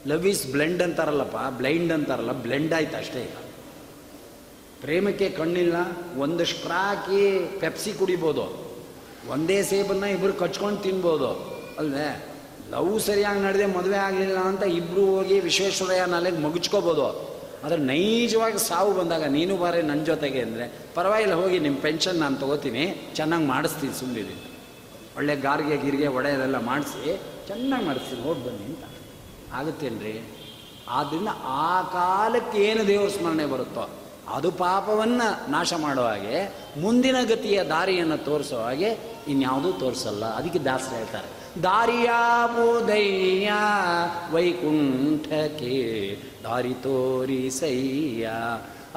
[0.10, 3.36] ಲವ್ ಈಸ್ ಬ್ಲೆಂಡ್ ಅಂತಾರಲ್ಲಪ್ಪ ಬ್ಲೈಂಡ್ ಅಂತಾರಲ್ಲ ಬ್ಲೆಂಡ್ ಆಯ್ತು ಅಷ್ಟೇ ಈಗ.
[4.82, 5.78] ಪ್ರೇಮಕ್ಕೆ ಕಣ್ಣಿಲ್ಲ,
[6.24, 7.22] ಒಂದು ಸ್ಟ್ರಾಕಿ
[7.62, 8.46] ಪೆಪ್ಸಿ ಕುಡಿಬೋದು.
[9.36, 11.30] ಒಂದೇ ಸೇಬನ್ನ ಇಬ್ಬರು ಕಚ್ಕೊಂಡು ತಿನ್ಬೋದು.
[11.80, 12.10] ಅಲ್ವೇ?
[12.72, 17.08] ಲವ್ ಸರಿಯಾಗಿ ನಡೆದೇ ಮದುವೆ ಆಗಲಿಲ್ಲ ಅಂತ ಇಬ್ಬರು ಹೋಗಿ ವಿಶ್ವೇಶ್ವರಯ್ಯ ನಾಲೆಗೆ ಮಗುಚ್ಕೋಬೋದು.
[17.64, 20.66] ಆದರೆ ನೈಜವಾಗಿ ಸಾವು ಬಂದಾಗ, ನೀನು ಬಾರೆ ನನ್ನ ಜೊತೆಗೆ ಅಂದರೆ,
[20.96, 24.36] ಪರವಾಗಿಲ್ಲ, ಹೋಗಿ ನಿಮ್ಮ ಪೆನ್ಷನ್ ನಾನು ತೊಗೋತೀನಿ, ಚೆನ್ನಾಗಿ ಮಾಡಿಸ್ತೀನಿ ಸುಮ್ಮನೆ
[25.18, 27.02] ಒಳ್ಳೆ ಗಾರಿಗೆ, ಗಿರಿಗೆ ಒಡೆಯದೆಲ್ಲ ಮಾಡಿಸಿ,
[27.48, 28.84] ಚೆನ್ನಾಗಿ ಮಾಡಿಸ್ತೀನಿ, ಹೋಗಿ ಬನ್ನಿ ಅಂತ.
[29.54, 30.34] ಆಗುತ್ತೇನ್ರಿ?
[30.90, 33.90] ಆದ್ದರಿಂದ ಆ ಕಾಲಕ್ಕೆ ಏನು ದೇವರ ಸ್ಮರಣೆ ಬರುತ್ತೋ,
[34.28, 40.26] ಅದು ಪಾಪವನ್ನು ನಾಶ ಮಾಡೋ ಹಾಗೆ, ಮುಂದಿನ ಗತಿಯ ದಾರಿಯನ್ನು ತೋರಿಸೋ ಹಾಗೆ ಇನ್ಯಾವುದೂ ತೋರಿಸಲ್ಲ.
[40.26, 43.52] ಅದಕ್ಕೆ ದಾಸರು ಹೇಳ್ತಾರೆ ದಾರಿಯಾವುದಯ್ಯ
[44.32, 45.76] ವೈಕುಂಠಕ್ಕೆ
[46.44, 48.30] ದಾರಿ ತೋರಿಸಯ್ಯ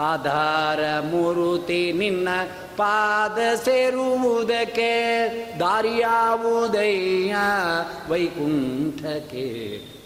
[0.00, 2.28] ಆಧಾರ ಮೂರುತಿ ನಿನ್ನ
[2.76, 4.92] ಪಾದ ಸೇರುವುದಕ್ಕೆ
[5.60, 7.34] ದಾರಿಯಾವುದಯ್ಯ
[8.08, 9.46] ವೈಕುಂಠಕ್ಕೆ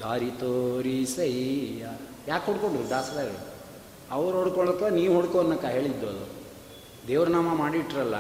[0.03, 1.87] ದಾರಿ ತೋರಿಸಯ್ಯ.
[2.29, 3.55] ಯಾಕೆ ಹೊಡ್ಕೊಂಡ್ರು ದಾಸರಾಯರು
[4.11, 6.27] ಅವ್ರು ಹೊಡ್ಕೊಳಕ ನೀವು ಹೊಡ್ಕೊ ಅನ್ನಕ ಹೇಳಿದ್ದು ಅದು.
[7.09, 8.17] ದೇವ್ರನಾಮ ಮಾಡಿಟ್ರಲ್ಲ,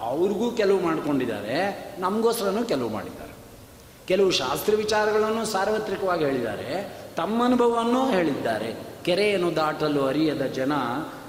[0.00, 1.56] ಅವ್ರಿಗೂ ಕೆಲವು ಮಾಡ್ಕೊಂಡಿದ್ದಾರೆ,
[1.98, 3.32] ನಮಗೋಸ್ಕರನೂ ಕೆಲವು ಮಾಡಿದ್ದಾರೆ.
[4.06, 8.93] ಕೆಲವು ಶಾಸ್ತ್ರ ವಿಚಾರಗಳನ್ನು ಸಾರ್ವತ್ರಿಕವಾಗಿ ಹೇಳಿದ್ದಾರೆ, ತಮ್ಮ ಅನುಭವವನ್ನು ಹೇಳಿದ್ದಾರೆ.
[9.04, 10.72] ಕೆರೆಯನ್ನು ದಾಟಲು ಅರಿಯದ ಜನ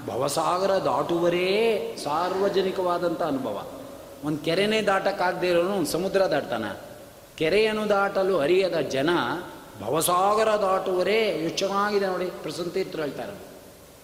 [0.06, 3.62] ಭವಸಾಗರ ದಾಟುವರೇ ಸಾರ್ವಜನಿಕವಾದಂಥ ಅನುಭವ.
[4.24, 6.64] ಒಂದು ಕೆರೆನೇ ದಾಟಕ್ಕಾಗದೇ ಇರೋನು ಒಂದು ಸಮುದ್ರ ದಾಟ್ತಾನ.
[7.36, 9.10] ಕೆರೆಯನ್ನು ದಾಟಲು ಅರಿಯದ ಜನ
[9.84, 11.68] ಭವಸಾಗರ ದಾಟುವರೇ ಎಷ್ಟು
[12.06, 13.32] ನೋಡಿ ಪ್ರಸಂತೀರ್ಥರು ಹೇಳ್ತಾರೆ.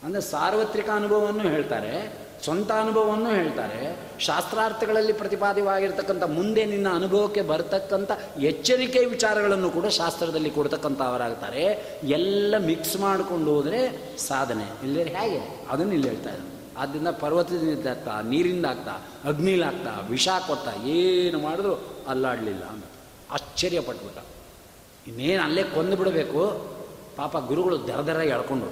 [0.05, 2.22] ಅಂದರೆ ಸಾರ್ವತ್ರಿಕ ಅನುಭವವನ್ನು ಹೇಳ್ತಾರೆ.
[2.44, 3.96] ಸ್ವಂತ ಅನುಭವವನ್ನು ಹೇಳ್ತಾರೆ.
[4.20, 11.64] ಶಾಸ್ತ್ರಾರ್ಥಗಳಲ್ಲಿ ಪ್ರತಿಪಾದಿವಾಗಿರ್ತಕ್ಕಂಥ ಮುಂದೆ ನಿನ್ನ ಅನುಭವಕ್ಕೆ ಬರ್ತಕ್ಕಂಥ ಎಚ್ಚರಿಕೆ ವಿಚಾರಗಳನ್ನು ಕೂಡ ಶಾಸ್ತ್ರದಲ್ಲಿ ಕೊಡ್ತಕ್ಕಂಥವರಾಗ್ತಾರೆ.
[12.02, 14.64] ಎಲ್ಲ ಮಿಕ್ಸ್ ಮಾಡಿಕೊಂಡು ಹೋದರೆ ಸಾಧನೆ.
[14.82, 15.66] ಇಲ್ಲೇ ಹೇಗೆ?
[15.68, 16.52] ಅದನ್ನು ಇಲ್ಲಿ ಹೇಳ್ತಾ ಇದ್ದಾರೆ.
[16.78, 18.90] ಆದ್ದರಿಂದ ಪರ್ವತದಿಂದ ಆಗ್ತಾ ನೀರಿಂದ ಆಗ್ತಾ
[19.25, 21.75] ಅಗ್ನಿಲಾಗ್ತಾ ವಿಷ ಕೊಡ್ತಾ ಏನು ಮಾಡಿದ್ರು
[22.08, 22.84] ಅಲ್ಲಾಡಲಿಲ್ಲ ಅಂತ.
[23.30, 24.18] ಆಶ್ಚರ್ಯಪಟ್ಬಿಟ್ಟ.
[25.08, 26.72] ಇನ್ನೇನು ಅಲ್ಲೇ ಕೊಂದು ಬಿಡಬೇಕು?
[27.16, 28.66] ಪಾಪ ಗುರುಗಳು ದರ ದರ ಎಳ್ಕೊಂಡು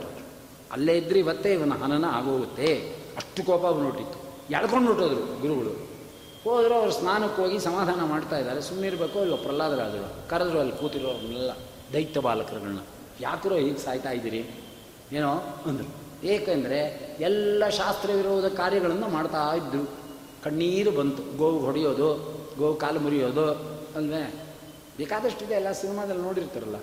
[0.72, 2.99] ಅಲ್ಲೇ ಇದ್ರೆ ಇವತ್ತೇ ಇವನ ಹನನ ಆಗೋಗುತ್ತೆ.
[3.20, 4.18] ಅಷ್ಟು ಕೋಪ ಬಂದ್ಬಿಟ್ಟಿತ್ತು
[4.50, 5.72] ಎಳ್ಕೊಂಡು ಹೊಟ್ಟೋದ್ರು ಗುರುಗಳು.
[6.44, 8.60] ಹೋದ್ರು ಅವ್ರು ಸ್ನಾನಕ್ಕೆ ಹೋಗಿ ಸಮಾಧಾನ ಮಾಡ್ತಾ ಇದ್ದಾರೆ.
[8.60, 10.28] ಸುಮ್ಮನಿರಬೇಕು ಇಲ್ಲ ಪ್ರಹ್ಲಾದರಾದರು.
[10.28, 11.50] ಕರೆದ್ರು ಅಲ್ಲಿ ಕೂತಿರೋರನ್ನೆಲ್ಲ
[11.92, 12.78] ದೈತ್ಯ ಬಾಲಕರುಗಳನ್ನ
[13.20, 14.50] ಯಾಕರೋ ಹೀಗೆ ಸಾಯ್ತಾ ಇದ್ದೀರಿ?
[15.12, 15.32] ಏನೋ
[15.66, 15.90] ಅಂದರು.
[16.26, 16.78] ಏಕೆಂದರೆ
[17.20, 19.90] ಎಲ್ಲ ಶಾಸ್ತ್ರ ವಿರೋಧ ಕಾರ್ಯಗಳನ್ನು ಮಾಡ್ತಾ ಇದ್ದರು
[20.44, 21.38] ಕಣ್ಣೀರು ಬಂತು.
[21.38, 22.08] ಗೋವು ಹೊಡೆಯೋದು,
[22.58, 23.50] ಗೋವು ಕಾಲು ಮುರಿಯೋದು,
[23.96, 24.34] ಅಲ್ವೇ?
[24.98, 26.76] ಬೇಕಾದಷ್ಟಿದೆ ಎಲ್ಲ ಸಿನಿಮಾದಲ್ಲಿ ನೋಡಿರ್ತಾರಲ್ಲ.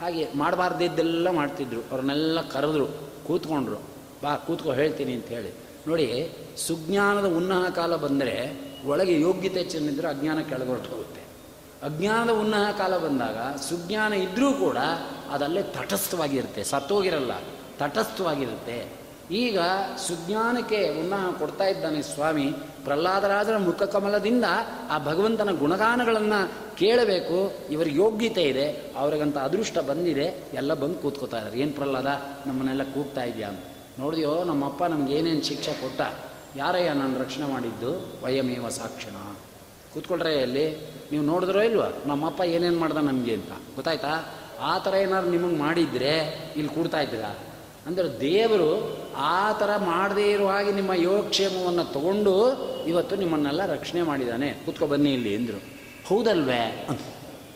[0.00, 1.80] ಹಾಗೆ ಮಾಡಬಾರ್ದಿದ್ದೆಲ್ಲ ಮಾಡ್ತಿದ್ರು.
[1.80, 2.86] ಅವ್ರನ್ನೆಲ್ಲ ಕರೆದ್ರು,
[3.26, 3.95] ಕೂತ್ಕೊಂಡ್ರು.
[4.22, 5.52] ಬಾ, ಕೂತ್ಕೊ, ಹೇಳ್ತೀನಿ ಅಂತ ಹೇಳಿ.
[5.86, 11.20] ನೋಡಿ, ಸುಜ್ಞಾನದ ಉನ್ನಹ ಕಾಲ ಬಂದರೆ ಒಳಗೆ ಯೋಗ್ಯತೆ ಚೆನ್ನಿದ್ರೆ ಅಜ್ಞಾನ ಕೆಳಗೊಟ್ಟು ಹೋಗುತ್ತೆ.
[11.82, 14.76] ಅಜ್ಞಾನದ ಉನ್ನಹ ಕಾಲ ಬಂದಾಗ ಸುಜ್ಞಾನ ಇದ್ದರೂ ಕೂಡ
[15.30, 17.30] ಅದಲ್ಲೇ ತಟಸ್ಥವಾಗಿರುತ್ತೆ, ಸತ್ತೋಗಿರಲ್ಲ,
[17.78, 19.06] ತಟಸ್ಥವಾಗಿರುತ್ತೆ.
[19.30, 19.58] ಈಗ
[20.06, 22.52] ಸುಜ್ಞಾನಕ್ಕೆ ಉನ್ನಹ ಕೊಡ್ತಾ ಇದ್ದಾನೆ ಸ್ವಾಮಿ,
[22.84, 24.44] ಪ್ರಹ್ಲಾದರಾಜರ ಮುಖಕಮಲದಿಂದ
[24.90, 31.58] ಆ ಭಗವಂತನ ಗುಣಗಾನಗಳನ್ನು ಕೇಳಬೇಕು ಇವರ ಯೋಗ್ಯತೆ ಇದೆ, ಅವ್ರಿಗಂತ ಅದೃಷ್ಟ ಬಂದಿದೆ, ಎಲ್ಲ ಬಂದು ಕೂತ್ಕೋತಾ ಇದ್ದಾರೆ.
[31.58, 32.06] ಏನು ಪ್ರಹ್ಲಾದ,
[32.46, 33.64] ನಮ್ಮನ್ನೆಲ್ಲ ಕೂಗ್ತಾ ಇದೆಯಾ ಅಂತ.
[33.98, 36.00] ನೋಡಿದ್ಯೋ, ನಮ್ಮಪ್ಪ ನಮ್ಗೆ ಏನೇನು ಶಿಕ್ಷೆ ಕೊಟ್ಟ,
[36.56, 37.90] ಯಾರಯ್ಯ ನಾನು ರಕ್ಷಣೆ ಮಾಡಿದ್ದು?
[38.24, 39.36] ವಯಮೇವ ಸಾಕ್ಷಣ
[39.94, 40.76] ಕೂತ್ಕೊಳ್ರೆ ಅಲ್ಲಿ.
[41.12, 41.88] ನೀವು ನೋಡಿದ್ರೋ ಇಲ್ವಾ?
[42.06, 43.50] ನಮ್ಮಪ್ಪ ಏನೇನು ಮಾಡ್ದ ನಮಗೆ ಅಂತ.
[43.74, 44.24] ಗೊತ್ತಾಯ್ತಾ?
[44.60, 46.18] ಆ ಥರ ಏನಾದ್ರು ನಿಮಗೆ ಮಾಡಿದರೆ
[46.56, 47.38] ಇಲ್ಲಿ ಕೂಡ್ತಾ ಇದ್ದೀರಾ?
[47.86, 52.34] ಅಂದರೆ ದೇವರು ಆ ಥರ ಮಾಡದೇ ಇರುವ ಹಾಗೆ ನಿಮ್ಮ ಯೋಗಕ್ಷೇಮವನ್ನು ತಗೊಂಡು
[52.86, 55.62] ಇವತ್ತು ನಿಮ್ಮನ್ನೆಲ್ಲ ರಕ್ಷಣೆ ಮಾಡಿದ್ದಾನೆ ಕೂತ್ಕೊ ಬನ್ನಿ ಇಲ್ಲಿ ಅಂದರು.
[56.08, 56.86] ಹೌದಲ್ವೇ?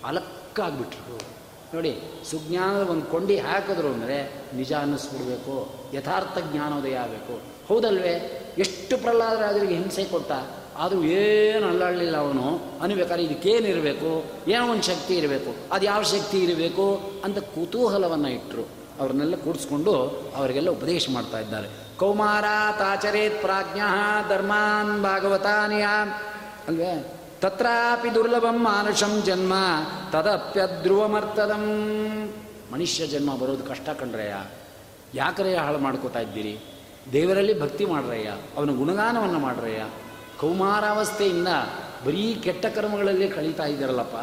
[0.04, 1.29] ಅಲಕ್ಕಾಗ್ಬಿಟ್ರು.
[1.74, 2.00] ನೋಡಿ
[2.30, 4.16] ಸುಜ್ಞಾನದ ಒಂದು ಕೊಂಡಿ ಹಾಕಿದ್ರು ಅಂದರೆ
[4.56, 7.40] ನಿಜ ಅನ್ನಿಸ್ಬಿಡ್ಬೇಕು, ಯಥಾರ್ಥ ಜ್ಞಾನೋದಯ ಆಗಬೇಕು.
[7.68, 8.14] ಹೌದಲ್ವೇ?
[8.58, 10.32] ಎಷ್ಟು ಪ್ರಹ್ಲಾದರಾಜರಿಗೆ ಹಿಂಸೆ ಕೊಟ್ಟ
[10.78, 12.44] ಆದರೂ ಏನು ಅಲ್ಲಾಡಲಿಲ್ಲ ಅವನು.
[12.82, 14.10] ಅನ್ಬೇಕಾದ್ರೆ ಇದಕ್ಕೇನಿರಬೇಕು
[14.50, 15.54] ಏನೋ ಒಂದು ಶಕ್ತಿ ಇರಬೇಕು.
[15.72, 16.86] ಅದು ಯಾವ ಶಕ್ತಿ ಇರಬೇಕು
[17.24, 18.64] ಅಂತ ಕುತೂಹಲವನ್ನು ಇಟ್ಟರು
[19.00, 19.92] ಅವ್ರನ್ನೆಲ್ಲ ಕೂಡಿಸ್ಕೊಂಡು
[20.36, 21.68] ಅವರಿಗೆಲ್ಲ ಉಪದೇಶ ಮಾಡ್ತಾ ಇದ್ದಾರೆ.
[21.98, 22.44] ಕೌಮಾರ
[22.78, 23.80] ತಾಚರೇತ್ ಪ್ರಾಜ್ಞ
[24.28, 25.86] ಧರ್ಮಾನ್ ಭಾಗವತಾನಿಯ.
[26.68, 27.19] ಅಲ್ವೇ?
[27.40, 29.52] ತತ್ರಾಪಿ ದುರ್ಲಭಂ ಮಾನುಷಂ ಜನ್ಮ
[30.12, 31.64] ತದಪ್ಯಧ್ರುವಮರ್ತದಂ
[32.72, 34.44] ಮನುಷ್ಯ ಜನ್ಮ ಬರೋದು ಕಷ್ಟ ಕಂಡ್ರಯ್ಯ
[35.14, 36.58] ಯಾಕರಯ್ಯ ಹಾಳು ಮಾಡ್ಕೋತಾ ಇದ್ದೀರಿ?
[37.12, 38.36] ದೇವರಲ್ಲಿ ಭಕ್ತಿ ಮಾಡ್ರಯ್ಯ.
[38.56, 39.86] ಅವನ ಗುಣಗಾನವನ್ನು ಮಾಡ್ರಯ್ಯ.
[40.40, 41.48] ಕೌಮಾರಾವಸ್ಥೆಯಿಂದ
[42.06, 44.16] ಬರೀ ಕೆಟ್ಟ ಕರ್ಮಗಳಲ್ಲಿ ಕಳೀತಾ ಇದ್ದೀರಲ್ಲಪ್ಪ.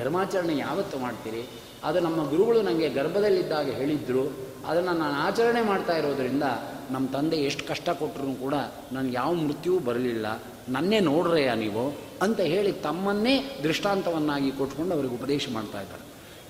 [0.00, 1.48] ಧರ್ಮಾಚರಣೆ ಯಾವತ್ತು ಮಾಡ್ತೀರಿ?
[1.84, 4.32] ಅದು ನಮ್ಮ ಗುರುಗಳು ನನಗೆ ಗರ್ಭದಲ್ಲಿದ್ದಾಗ ಹೇಳಿದ್ರು.
[4.66, 6.42] ಅದನ್ನು ನಾನು ಆಚರಣೆ ಮಾಡ್ತಾ ಇರೋದರಿಂದ
[6.90, 8.54] ನಮ್ಮ ತಂದೆ ಎಷ್ಟು ಕಷ್ಟ ಕೊಟ್ಟರು ಕೂಡ
[8.92, 10.42] ನನಗೆ ಯಾವ ಮೃತ್ಯುವು ಬರಲಿಲ್ಲ.
[10.68, 12.11] ನನ್ನೇ ನೋಡ್ರಯ್ಯ ನೀವು.
[12.22, 16.04] ಅಂತ ಹೇಳಿ ತಮ್ಮನ್ನೇ ದೃಷ್ಟಾಂತವನ್ನಾಗಿ ಕೊಟ್ಕೊಂಡು ಅವರಿಗೆ ಉಪದೇಶ ಮಾಡ್ತಾ ಇದ್ದಾರೆ.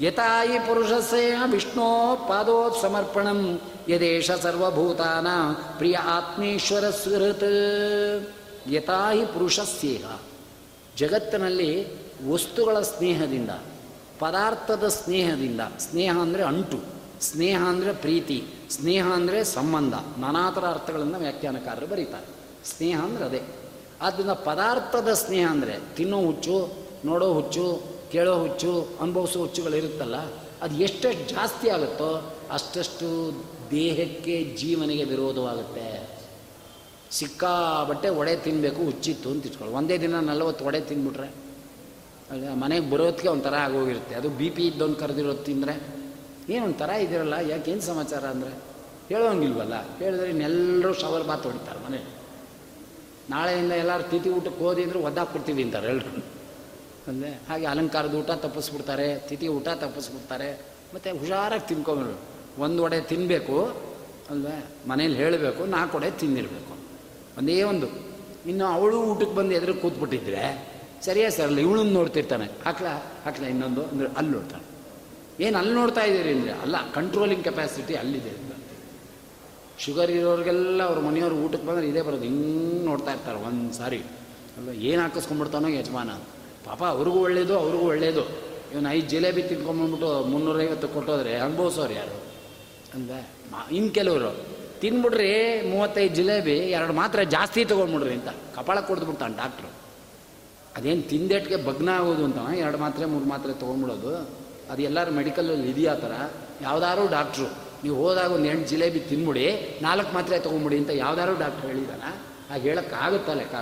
[0.05, 5.27] ಯಥಾಯಿ ಪುರುಷಸ್ಯ ವಿಷ್ಣೋ ಪಾದೋತ್ ಸಮರ್ಪಣಂ ಯದೇಶ ಸರ್ವಭೂತಾನ
[5.79, 7.51] ಪ್ರಿಯ ಆತ್ಮೇಶ್ವರ ಸುಹೃತ್
[9.35, 10.05] ಪುರುಷ ಸ್ನೇಹ
[10.97, 11.71] ಜಗತ್ತಿನಲ್ಲಿ
[12.31, 13.51] ವಸ್ತುಗಳ ಸ್ನೇಹದಿಂದ,
[14.19, 16.79] ಪದಾರ್ಥದ ಸ್ನೇಹದಿಂದ, ಸ್ನೇಹ ಅಂದರೆ ಅಂಟು,
[17.21, 18.39] ಸ್ನೇಹ ಅಂದರೆ ಪ್ರೀತಿ,
[18.71, 22.29] ಸ್ನೇಹ ಅಂದರೆ ಸಂಬಂಧ ನಾನಾ ಥರ ಅರ್ಥಗಳನ್ನು ವ್ಯಾಖ್ಯಾನಕಾರರು ಬರೀತಾರೆ.
[22.65, 23.43] ಸ್ನೇಹ ಅಂದರೆ ಅದೇ.
[24.07, 26.57] ಆದ್ದರಿಂದ ಪದಾರ್ಥದ ಸ್ನೇಹ ಅಂದರೆ ತಿನ್ನೋ ಹುಚ್ಚು,
[27.09, 27.67] ನೋಡೋ ಹುಚ್ಚು,
[28.13, 30.17] ಕೇಳೋ ಹುಚ್ಚು, ಅನುಭವಿಸೋ ಹುಚ್ಚುಗಳಿರುತ್ತಲ್ಲ,
[30.63, 32.11] ಅದು ಎಷ್ಟೆಷ್ಟು ಜಾಸ್ತಿ ಆಗುತ್ತೋ
[32.57, 33.09] ಅಷ್ಟಷ್ಟು
[33.71, 35.87] ದೇಹಕ್ಕೆ ಜೀವನಿಗೆ ವಿರೋಧವಾಗುತ್ತೆ.
[37.19, 41.29] ಸಿಕ್ಕಾಬಟ್ಟೆ ಒಡೆ ತಿನ್ನಬೇಕು ಹುಚ್ಚಿತ್ತು ಅಂತ ಇಟ್ಕೊಳ್ಳಿ ಒಂದೇ ದಿನ ನಲವತ್ತು ಒಡೆ ತಿಂದ್ಬಿಟ್ರೆ
[42.63, 44.15] ಮನೆಗೆ ಬರೋದಕ್ಕೆ ಒಂಥರ ಆಗೋಗಿರುತ್ತೆ.
[44.21, 45.75] ಅದು ಬಿ ಪಿ ಇದ್ದೊಂದು ಕರೆದಿರೋದು ತಿಂದರೆ
[46.55, 48.53] ಏನೊಂಥರ ಇದಿರಲ್ಲ ಇದಿರಲ್ಲ ಏನು ಸಮಾಚಾರ ಅಂದರೆ,
[49.11, 49.75] ಹೇಳೋಂಗಿಲ್ವಲ್ಲ?
[50.01, 52.01] ಹೇಳಿದ್ರೆ ಇನ್ನೆಲ್ಲರೂ ಶವರ್ ಬಾತ್ ಹೊಡಿತಾರೆ ಮನೆ
[53.31, 56.11] ನಾಳೆಯಿಂದ ಎಲ್ಲರೂ ತಿಥಿ ಊಟಕ್ಕೆ ಹೋದಿ ಅಂದರೆ ಒದ್ದಾಕ್ಬಿಡ್ತೀವಿ ಅಂತಾರೆ ಎಲ್ಲರೂ
[57.11, 60.51] ಅಂದರೆ ಹಾಗೆ ಅಲಂಕಾರದ ಊಟ ತಪ್ಪಿಸ್ಬಿಡ್ತಾರೆ, ತಿಥಿ ಊಟ ತಪ್ಪಿಸ್ಬಿಡ್ತಾರೆ,
[60.95, 62.15] ಮತ್ತು ಹುಷಾರಾಗಿ ತಿನ್ಕೊಂಬರು
[62.65, 63.57] ಒಂದು ಒಡೆ ತಿನ್ನಬೇಕು
[64.33, 64.59] ಅಲ್ವೇ?
[64.91, 66.75] ಮನೇಲಿ ಹೇಳಬೇಕು, ನಾಲ್ಕು ಒಡೆ ತಿಂದಿರಬೇಕು
[67.39, 67.89] ಒಂದೇ ಒಂದು.
[68.51, 70.43] ಇನ್ನು ಅವಳು ಊಟಕ್ಕೆ ಬಂದು ಎದುರು ಕೂತ್ಬಿಟ್ಟಿದ್ರೆ
[71.07, 72.47] ಸರಿಯೇ ಸರ್ ಅಲ್ಲ ಇವಳನ್ನು ನೋಡ್ತಿರ್ತಾನೆ.
[72.67, 72.89] ಹಾಕ್ಲ?
[73.25, 73.83] ಹಾಕ್ಲ ಇನ್ನೊಂದು?
[73.93, 74.65] ಅಂದರೆ ಅಲ್ಲಿ ನೋಡ್ತಾನೆ
[75.45, 76.53] ಏನು ಅಲ್ಲಿ ನೋಡ್ತಾ ಇದ್ದೀರಿ ಅಂದರೆ?
[76.65, 78.33] ಅಲ್ಲ ಕಂಟ್ರೋಲಿಂಗ್ ಕೆಪಾಸಿಟಿ ಅಲ್ಲಿದೆ.
[79.79, 82.23] ಶುಗರ್ ಇರೋರಿಗೆಲ್ಲ ಅವ್ರ ಮನೆಯವ್ರು ಊಟಕ್ಕೆ ಬಂದರೆ ಇದೇ ಬರೋದು.
[82.23, 83.99] ಹಿಂಗೆ ನೋಡ್ತಾ ಇರ್ತಾರೆ ಒಂದು ಸಾರಿ
[84.57, 86.11] ಅಲ್ಲ ಏನು ಹಾಕಿಸ್ಕೊಂಡ್ಬಿಡ್ತಾನೋ ಯಜಮಾನ.
[86.65, 88.53] ಪಾಪ ಅವ್ರಿಗೂ ಒಳ್ಳೇದು ಅವ್ರಿಗೂ ಒಳ್ಳೇದು.
[88.73, 92.23] ಇವನು ಐದು ಜಿಲೇಬಿ ತಿನ್ಕೊಂಬಂದ್ಬಿಟ್ಟು ಮುನ್ನೂರೈವತ್ತು ಕೊಟ್ಟೋದ್ರೆ ಅನುಭವಿಸೋರು ಯಾರು?
[92.95, 93.11] ಅಂದ
[93.53, 94.47] ಮಾ ಇನ್ನು ಕೆಲವರು.
[94.81, 98.29] ತಿನ್ಬಿಡ್ರಿ ಮೂವತ್ತೈದು ಜಿಲೇಬಿ, ಎರಡು ಮಾತ್ರ ಜಾಸ್ತಿ ತೊಗೊಂಡ್ಬಿಡ್ರಿ ಅಂತ.
[98.29, 99.69] ಕಪಾಳ ಕೊಡ್ದುಬಿಡ್ತಾನೆ ಡಾಕ್ಟ್ರು.
[100.77, 104.17] ಅದೇನು ತಿಂದೆಟ್ಗೆ ಭಗ್ನ ಆಗೋದು ಅಂತ, ಎರಡು ಮಾತ್ರೆ, ಮೂರು ಮಾತ್ರೆ ತೊಗೊಂಡ್ಬಿಡೋದು.
[104.73, 106.13] ಅದು ಎಲ್ಲರೂ ಮೆಡಿಕಲಲ್ಲಿ ಇದೆಯಾ ಥರ
[106.61, 107.62] ಯಾವ್ದಾದ್ರು ಡಾಕ್ಟ್ರು.
[107.85, 112.03] ನೀವು ಹೋದಾಗ ಒಂದು ಎಂಟು ಜಿಲೇಬಿ ತಿನ್ಬಿಡಿ, ನಾಲ್ಕು ಮಾತ್ರೆ ತೊಗೊಂಬಿಡಿ ಅಂತ ಯಾವ್ದಾದ್ರು ಡಾಕ್ಟರ್ ಹೇಳಿದಾನ?
[112.51, 113.55] ಹಾಗೆ ಹೇಳೋಕ್ಕಾಗುತ್ತಾ ಲೆಕ್ಕ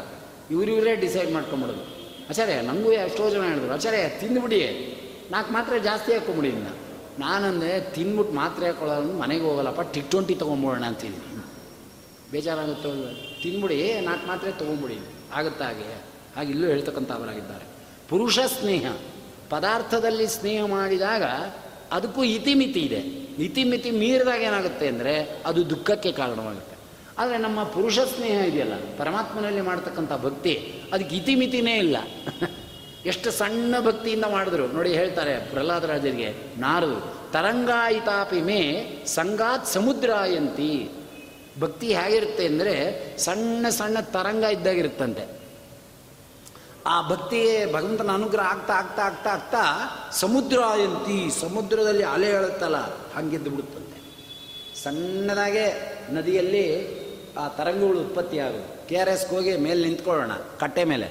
[0.50, 1.82] ಇವರಿವರೇ ಡಿಸೈಡ್ ಮಾಡ್ಕೊಂಬಿಡೋದು.
[2.30, 4.60] ಆಚಾರ್ಯ ನಮಗೂ ಎಷ್ಟೋ ಜನ ಹೇಳಿದ್ರು, ಆಚಾರ್ಯ, ತಿಂದುಬಿಡಿ.
[5.30, 6.90] ನಾಲ್ಕು ಮಾತ್ರೆ ಜಾಸ್ತಿ ಹಾಕೊಂಬಿಡಿ ಇನ್ನು.
[7.18, 11.44] ನಾನಂದರೆ ತಿನ್ಬಿಟ್ಟು ಮಾತ್ರೆ ಹಾಕೊಳ್ಳೋದು ಮನೆಗೆ ಹೋಗಲ್ಲಪ್ಪ, ಟಿಕ್ ಟ್ವೆಂಟಿ ತೊಗೊಂಬೋಣ ಅಂತಿದ್ದೀನಿ.
[12.30, 12.88] ಬೇಜಾರಾಗುತ್ತೋ
[13.42, 14.98] ತಿಂದ್ಬಿಡಿ ನಾಲ್ಕು ಮಾತ್ರೆ ತೊಗೊಂಬಿಡಿ.
[15.34, 16.02] ಆಗುತ್ತಾ ಹಾಗೆ?
[16.36, 17.64] ಹಾಗೆ ಇಲ್ಲೂ ಹೇಳ್ತಕ್ಕಂಥ ಅವರಾಗಿದ್ದಾರೆ
[18.08, 18.92] ಪುರುಷ ಸ್ನೇಹ.
[19.50, 21.22] ಪದಾರ್ಥದಲ್ಲಿ ಸ್ನೇಹ ಮಾಡಿದಾಗ
[21.92, 23.29] ಅದಕ್ಕೂ ಇತಿಮಿತಿ ಇದೆ.
[23.40, 26.76] ಇತಿಮಿತಿ ಮೀರಿದಾಗ ಏನಾಗುತ್ತೆ ಅಂದರೆ ಅದು ದುಃಖಕ್ಕೆ ಕಾರಣವಾಗುತ್ತೆ.
[27.18, 30.54] ಆದರೆ ನಮ್ಮ ಪುರುಷ ಸ್ನೇಹ ಇದೆಯಲ್ಲ, ಪರಮಾತ್ಮನಲ್ಲಿ ಮಾಡ್ತಕ್ಕಂಥ ಭಕ್ತಿ
[30.92, 31.96] ಅದಕ್ಕೆ ಇತಿಮಿತಿನೇ ಇಲ್ಲ.
[33.06, 34.68] ಎಷ್ಟು ಸಣ್ಣ ಭಕ್ತಿಯಿಂದ ಮಾಡಿದ್ರು.
[34.68, 36.90] ನೋಡಿ ಹೇಳ್ತಾರೆ ಪ್ರಹ್ಲಾದರಾಜರಿಗೆ ನಾರು
[37.32, 38.60] ತರಂಗಾಯಿತಾಪಿ ಮೇ
[39.06, 40.90] ಸಂಗಾತ್ ಸಮುದ್ರಾಯಂತಿ.
[41.60, 42.74] ಭಕ್ತಿ ಹೇಗಿರುತ್ತೆ ಅಂದರೆ
[43.18, 45.24] ಸಣ್ಣ ಸಣ್ಣ ತರಂಗ ಇದ್ದಾಗಿರುತ್ತಂತೆ.
[46.86, 47.40] ಆ ಭಕ್ತಿ
[47.72, 49.62] ಭಗವಂತನ ಅನುಗ್ರಹ ಆಗ್ತಾ ಆಗ್ತಾ ಆಗ್ತಾ ಆಗ್ತಾ
[50.12, 52.76] ಸಮುದ್ರಾಯಂತಿ, ಸಮುದ್ರದಲ್ಲಿ ಅಲೆ ಹೇಳುತ್ತಲ್ಲ
[53.14, 53.98] ಹಂಗೆದ್ದು ಬಿಡುತ್ತಂತೆ.
[54.82, 55.64] ಸಣ್ಣದಾಗೆ
[56.14, 56.64] ನದಿಯಲ್ಲಿ
[57.38, 61.08] ಆ ತರಂಗಗಳು ಉತ್ಪತ್ತಿಯಾಗು ಕೆ ಆರ್ ಎಸ್ಗೆ ಹೋಗಿ ಮೇಲೆ ನಿಂತ್ಕೊಳ್ಳೋಣ, ಕಟ್ಟೆ ಮೇಲೆ.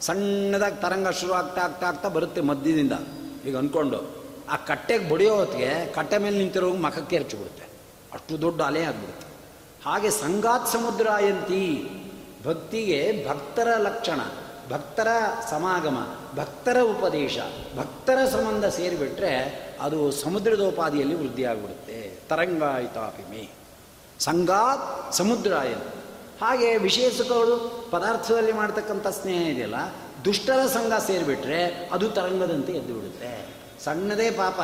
[0.00, 2.94] ಸಣ್ಣದಾಗಿ ತರಂಗ ಶುರು ಆಗ್ತಾ ಆಗ್ತಾ ಆಗ್ತಾ ಬರುತ್ತೆ ಮಧ್ಯದಿಂದ.
[3.46, 3.98] ಈಗ ಅಂದ್ಕೊಂಡು
[4.50, 7.66] ಆ ಕಟ್ಟೆಗೆ ಬಡಿಯೋ ಹೊತ್ತಿಗೆ ಕಟ್ಟೆ ಮೇಲೆ ನಿಂತಿರೋ ಮಖಕ್ಕೆ ಬಿಡುತ್ತೆ
[8.12, 9.26] ಅಷ್ಟು ದೊಡ್ಡ ಅಲೆ ಆಗಿಬಿಡುತ್ತೆ.
[9.84, 11.64] ಹಾಗೆ ಸಂಗಾತ್ ಸಮುದ್ರಾಯಂತಿ
[12.46, 14.20] ಭಕ್ತಿಗೆ ಭಕ್ತರ ಲಕ್ಷಣ.
[14.70, 15.06] ಭಕ್ತರ
[15.50, 17.38] ಸಮಾಗಮ, ಭಕ್ತರ ಉಪದೇಶ,
[17.76, 19.32] ಭಕ್ತರ ಸಂಬಂಧ ಸೇರಿಬಿಟ್ರೆ
[19.80, 22.18] ಅದು ಸಮುದ್ರದೋಪಾದಿಯಲ್ಲಿ ವೃದ್ಧಿಯಾಗ್ಬಿಡುತ್ತೆ.
[22.28, 23.48] ತರಂಗಾಯಿತಾಪಿಮೆ
[24.18, 25.84] ಸಂಗಾತ್ ಸಮುದ್ರಾಯನ್
[26.40, 29.74] ಹಾಗೆ ವಿಶೇಷಕವರು ಪದಾರ್ಥದಲ್ಲಿ ಮಾಡ್ತಕ್ಕಂಥ ಸ್ನೇಹ ಇದೆಯಲ್ಲ,
[30.24, 33.46] ದುಷ್ಟರ ಸಂಘ ಸೇರಿಬಿಟ್ರೆ ಅದು ತರಂಗದಂತೆ ಎದ್ದು ಬಿಡುತ್ತೆ
[33.84, 34.60] ಸಣ್ಣದೇ ಪಾಪ,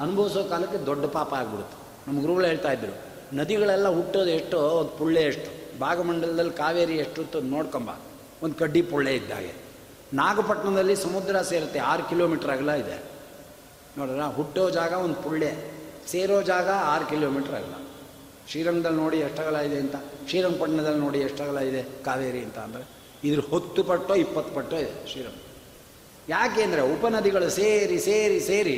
[0.00, 2.08] ಅನುಭವಿಸೋ ಕಾಲಕ್ಕೆ ದೊಡ್ಡ ಪಾಪ ಆಗ್ಬಿಡುತ್ತೆ.
[2.08, 2.94] ನಮ್ಮ ಗುರುಗಳು ಹೇಳ್ತಾ ಇದ್ರು,
[3.36, 7.90] ನದಿಗಳೆಲ್ಲ ಹುಟ್ಟೋದು ಎಷ್ಟೋ, ಪುಳ್ಳೆ ಎಷ್ಟು, ಭಾಗಮಂಡಲದಲ್ಲಿ ಕಾವೇರಿ ಎಷ್ಟು ಅಂತ ನೋಡ್ಕೊಂಬ.
[8.42, 9.52] ಒಂದು ಕಡ್ಡಿ ಪುಳ್ಳೆ ಇದ್ದಾಗೆ.
[10.20, 12.96] ನಾಗಪಟ್ಟಣದಲ್ಲಿ ಸಮುದ್ರ ಸೇರುತ್ತೆ, ಆರು ಕಿಲೋಮೀಟ್ರ್ ಅಗಲ ಇದೆ.
[13.98, 15.50] ನೋಡ್ರ ಹುಟ್ಟೋ ಜಾಗ ಒಂದು ಪುಳ್ಳೆ
[16.12, 17.74] ಸೇರೋ ಜಾಗ ಆರು ಕಿಲೋಮೀಟ್ರ್ ಅಗಲ.
[18.50, 19.96] ಶ್ರೀರಂಗದಲ್ಲಿ ನೋಡಿ ಎಷ್ಟಗಲ ಇದೆ ಅಂತ.
[20.28, 22.84] ಶ್ರೀರಂಗಪಟ್ಟಣದಲ್ಲಿ ನೋಡಿ ಎಷ್ಟಗಲ ಇದೆ ಕಾವೇರಿ ಅಂತ ಅಂದರೆ,
[23.24, 25.40] ಇದ್ರ ಹತ್ತು ಪಟ್ಟೋ ಇಪ್ಪತ್ತು ಪಟ್ಟೋ ಇದೆ ಶ್ರೀರಂಗ.
[26.28, 28.76] ಯಾಕೆ ಅಂದರೆ ಉಪನದಿಗಳು ಸೇರಿ ಸೇರಿ ಸೇರಿ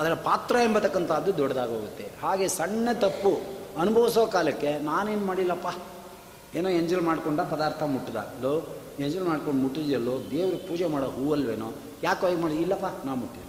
[0.00, 2.04] ಅದರ ಪಾತ್ರ ಎಂಬತಕ್ಕಂಥದ್ದು ದೊಡ್ಡದಾಗೋಗುತ್ತೆ.
[2.22, 3.32] ಹಾಗೆ ಸಣ್ಣ ತಪ್ಪು
[3.82, 5.68] ಅನುಭವಿಸೋ ಕಾಲಕ್ಕೆ ನಾನೇನು ಮಾಡಿಲ್ಲಪ್ಪ?
[6.58, 8.20] ಏನೋ ಎಂಜಲ್ ಮಾಡಿಕೊಂಡ ಪದಾರ್ಥ ಮುಟ್ಟದ.
[8.42, 8.52] ಲೋ
[9.00, 13.48] ಎಂಜಲ್ ಮಾಡ್ಕೊಂಡು ಮುಟ್ಟಿದ್ಯಲ್ಲೋ, ದೇವ್ರಿಗೆ ಪೂಜೆ ಮಾಡೋ ಹೂವಲ್ವೇನೋ, ಯಾಕೋ ಈಗ ಮಾಡಿ ಇಲ್ಲಪ್ಪ, ನಾ ಮುಟ್ಟಿಲ್ಲ.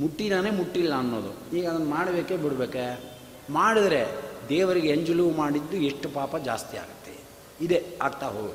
[0.00, 1.56] ಮುಟ್ಟಿ ನಾನೇ ಮುಟ್ಟಿಲ್ಲ ಅನ್ನೋದು.
[1.56, 3.16] ಈಗ ಅದನ್ನು ಮಾಡಬೇಕೇ ಬಿಡಬೇಕೆ?
[3.50, 4.06] ಮಾಡಿದ್ರೆ
[4.48, 7.20] ದೇವರಿಗೆ ಎಂಜಲು ಮಾಡಿದ್ದು ಎಷ್ಟು ಪಾಪ ಜಾಸ್ತಿ ಆಗುತ್ತೆ.
[7.64, 8.54] ಇದೆ, ಆಗ್ತಾ ಹೋಗು.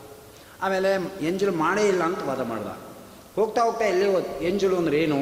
[0.61, 2.77] ಆಮೇಲೆ, ಎಂಜಲು ಮಾಡೇ ಇಲ್ಲ ಅಂತ ವಾದ ಮಾಡ್ದ.
[3.35, 4.43] ಹೋಗ್ತಾ ಹೋಗ್ತಾ ಎಲ್ಲೇ ಹೋದ್.
[4.43, 5.15] ಎಂಜಲು ಅಂದ್ರೆ ಏನು?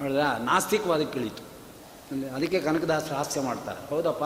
[0.00, 0.16] ನೋಡಿದ?
[0.16, 1.50] ನಾಸ್ತಿಕವಾದಕ್ಕೆ ಇಳೀತು
[2.34, 3.90] ಅದಕ್ಕೆ ಕನಕದಾಸರು ಹಾಸ್ಯ ಮಾಡ್ತಾರೆ.
[3.90, 4.24] ಹೌದಪ್ಪ?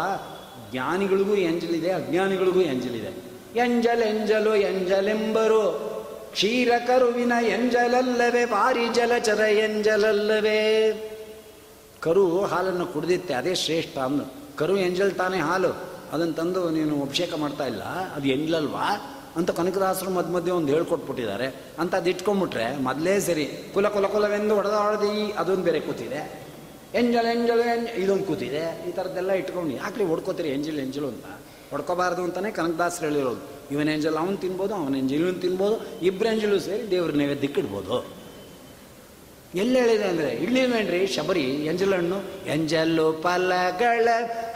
[0.73, 3.34] ಜ್ಞಾನಿಗಳಿಗೂ ಎಂಜಲಿದೆ, ಅಜ್ಞಾನಿಗಳಿಗೂ ಎಂಜಲಿದೆ.
[3.57, 5.95] ಎಂಜಲ್ ಎಂಜಲು ಎಂಜಲೆಂಬರು.
[6.33, 10.61] ಕ್ಷೀರ ಕರುವಿನ ಎಂಜಲಲ್ಲವೇ, ಭಾರಿ ಜಲಚರ ಎಂಜಲಲ್ಲವೇ.
[12.01, 15.69] ಕರು ಹಾಲನ್ನು ಕುಡಿದಿತ್ತೆ, ಅದೇ ಶ್ರೇಷ್ಠ ಅಂದು ಕರು ಎಂಜಲ್ ತಾನೇ ಹಾಲು
[16.13, 21.47] ಅದನ್ನು ತಂದು ನೀನು ಅಭಿಷೇಕ ಮಾಡ್ತಾ ಇಲ್ಲ, ಅದು ಎಂಜಲಲ್ವಾ ಅಂತ ಕನಕದಾಸರು ಮಧ್ಯ ಮಧ್ಯೆ ಒಂದು ಹೇಳ್ಕೊಟ್ಬಿಟ್ಟಿದ್ದಾರೆ.
[21.79, 26.43] ಅಂತ ಅದು ಇಟ್ಕೊಂಡ್ಬಿಟ್ರೆ ಮೊದಲೇ ಸರಿ, ಕುಲ ಕುಲ ಕುಲವೆಂದು ಹೊಡೆದ ಹೊಡೆದಿ ಅದೊಂದು ಬೇರೆ ಕೂತಿದೆ.
[26.95, 28.89] ಎಂಜಲ್ ಎಂಜಲ್ ಎಂಜ್, ಇದೊಂದು ಕೂತಿದೆ.
[28.89, 31.25] ಈ ಥರದ್ದೆಲ್ಲ ಇಟ್ಕೊಂಡು ಯಾಕ್ರಿ ಹೊಡ್ಕೋತೀರಿ ಎಂಜಲ್ ಎಂಜಲು ಅಂತ?
[31.75, 33.43] ಹೊಡ್ಕೋಬಾರ್ದು ಅಂತಲೇ ಕನಕದಾಸರು ಹೇಳಿರೋದು.
[33.71, 37.97] ಇವನ ಎಂಜಲ್ ಅವನು ತಿನ್ಬೋದು, ಅವನ ಎಂಜಲ್ ಇವನು ತಿನ್ಬೋದು ಇಬ್ಬರು ಎಂಜಲು ಸೇರಿ ದೇವ್ರ ನೈವೇದ್ಯಕ್ಕೆ ಇಡ್ಬೋದು.
[39.63, 41.45] ಎಲ್ಲಿ ಹೇಳಿದೆ ಅಂದರೆ ಇಳ್ಳಿಲ್ವೇನ್ರಿ ಶಬರಿ
[42.53, 44.07] ಎಂಜಲು ಫಲಗಳ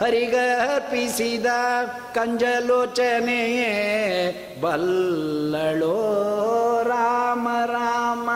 [0.01, 1.45] ಹರಿಗರ್ಪಿಸಿದ
[2.15, 3.69] ಕಂಜಲೋಚನೆಯೇ
[4.61, 5.93] ಬಲ್ಲಳೋ
[6.89, 8.29] ರಾಮ ರಾಮ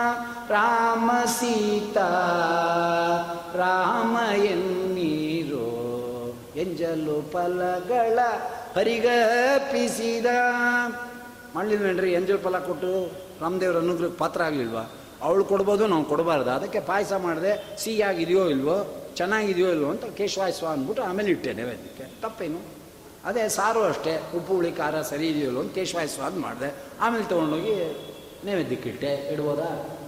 [0.49, 2.07] ರಾಮ ಸೀತಾ,
[3.55, 5.69] ರಾಮ ಎನ್ನೀರೋ
[6.55, 8.19] ಎಂಜಲು ಫಲಗಳ
[8.75, 10.25] ಹರಿಗರ್ಪಿಸಿದ
[11.55, 14.91] ಮಾಡಲಿಲ್ವೇನ್ರಿ ಎಂಜಲ್ ಫಲ ಕೊಟ್ಟು ರಾಮದೇವ್ರ ಅನುಗ್ರಹಕ್ಕೆ ಪಾತ್ರ ಆಗಲಿಲ್ವಾ?
[15.21, 16.51] ಅವಳು ಕೊಡ್ಬೋದು, ನಾವು ಕೊಡಬಾರ್ದು.
[16.51, 22.21] ಅದಕ್ಕೆ ಪಾಯಸ ಮಾಡಿದೆ, ಸಿಹಿಯಾಗಿದೆಯೋ ಇಲ್ವೋ, ಚೆನ್ನಾಗಿದೆಯೋ ಇಲ್ವೋ ಅಂತ ಕೇಶವಾಯಸ್ವ ಅಂದ್ಬಿಟ್ಟು ಆಮೇಲೆ ಇಟ್ಟೆ ನೈವೇದ್ಯಕ್ಕೆ.
[22.21, 22.61] ತಪ್ಪೇನು?
[23.25, 26.75] ಅದೇ ಸಾರು ಅಷ್ಟೇ, ಉಪ್ಪು, ಹುಳಿ, ಖಾರ, ಸರಿ ಇದೆಯೋ ಇಲ್ವೋ ಅಂತ ಕೇಶವಾಯಸ್ವ ಅಂತ ಮಾಡಿದೆ.
[26.99, 27.97] ಆಮೇಲೆ ತೊಗೊಂಡೋಗಿ
[28.45, 29.33] ನೈವೇದ್ಯಕ್ಕೆ ಇಟ್ಟೆ.
[29.33, 29.99] ಇಡ್ಬೋದಾ?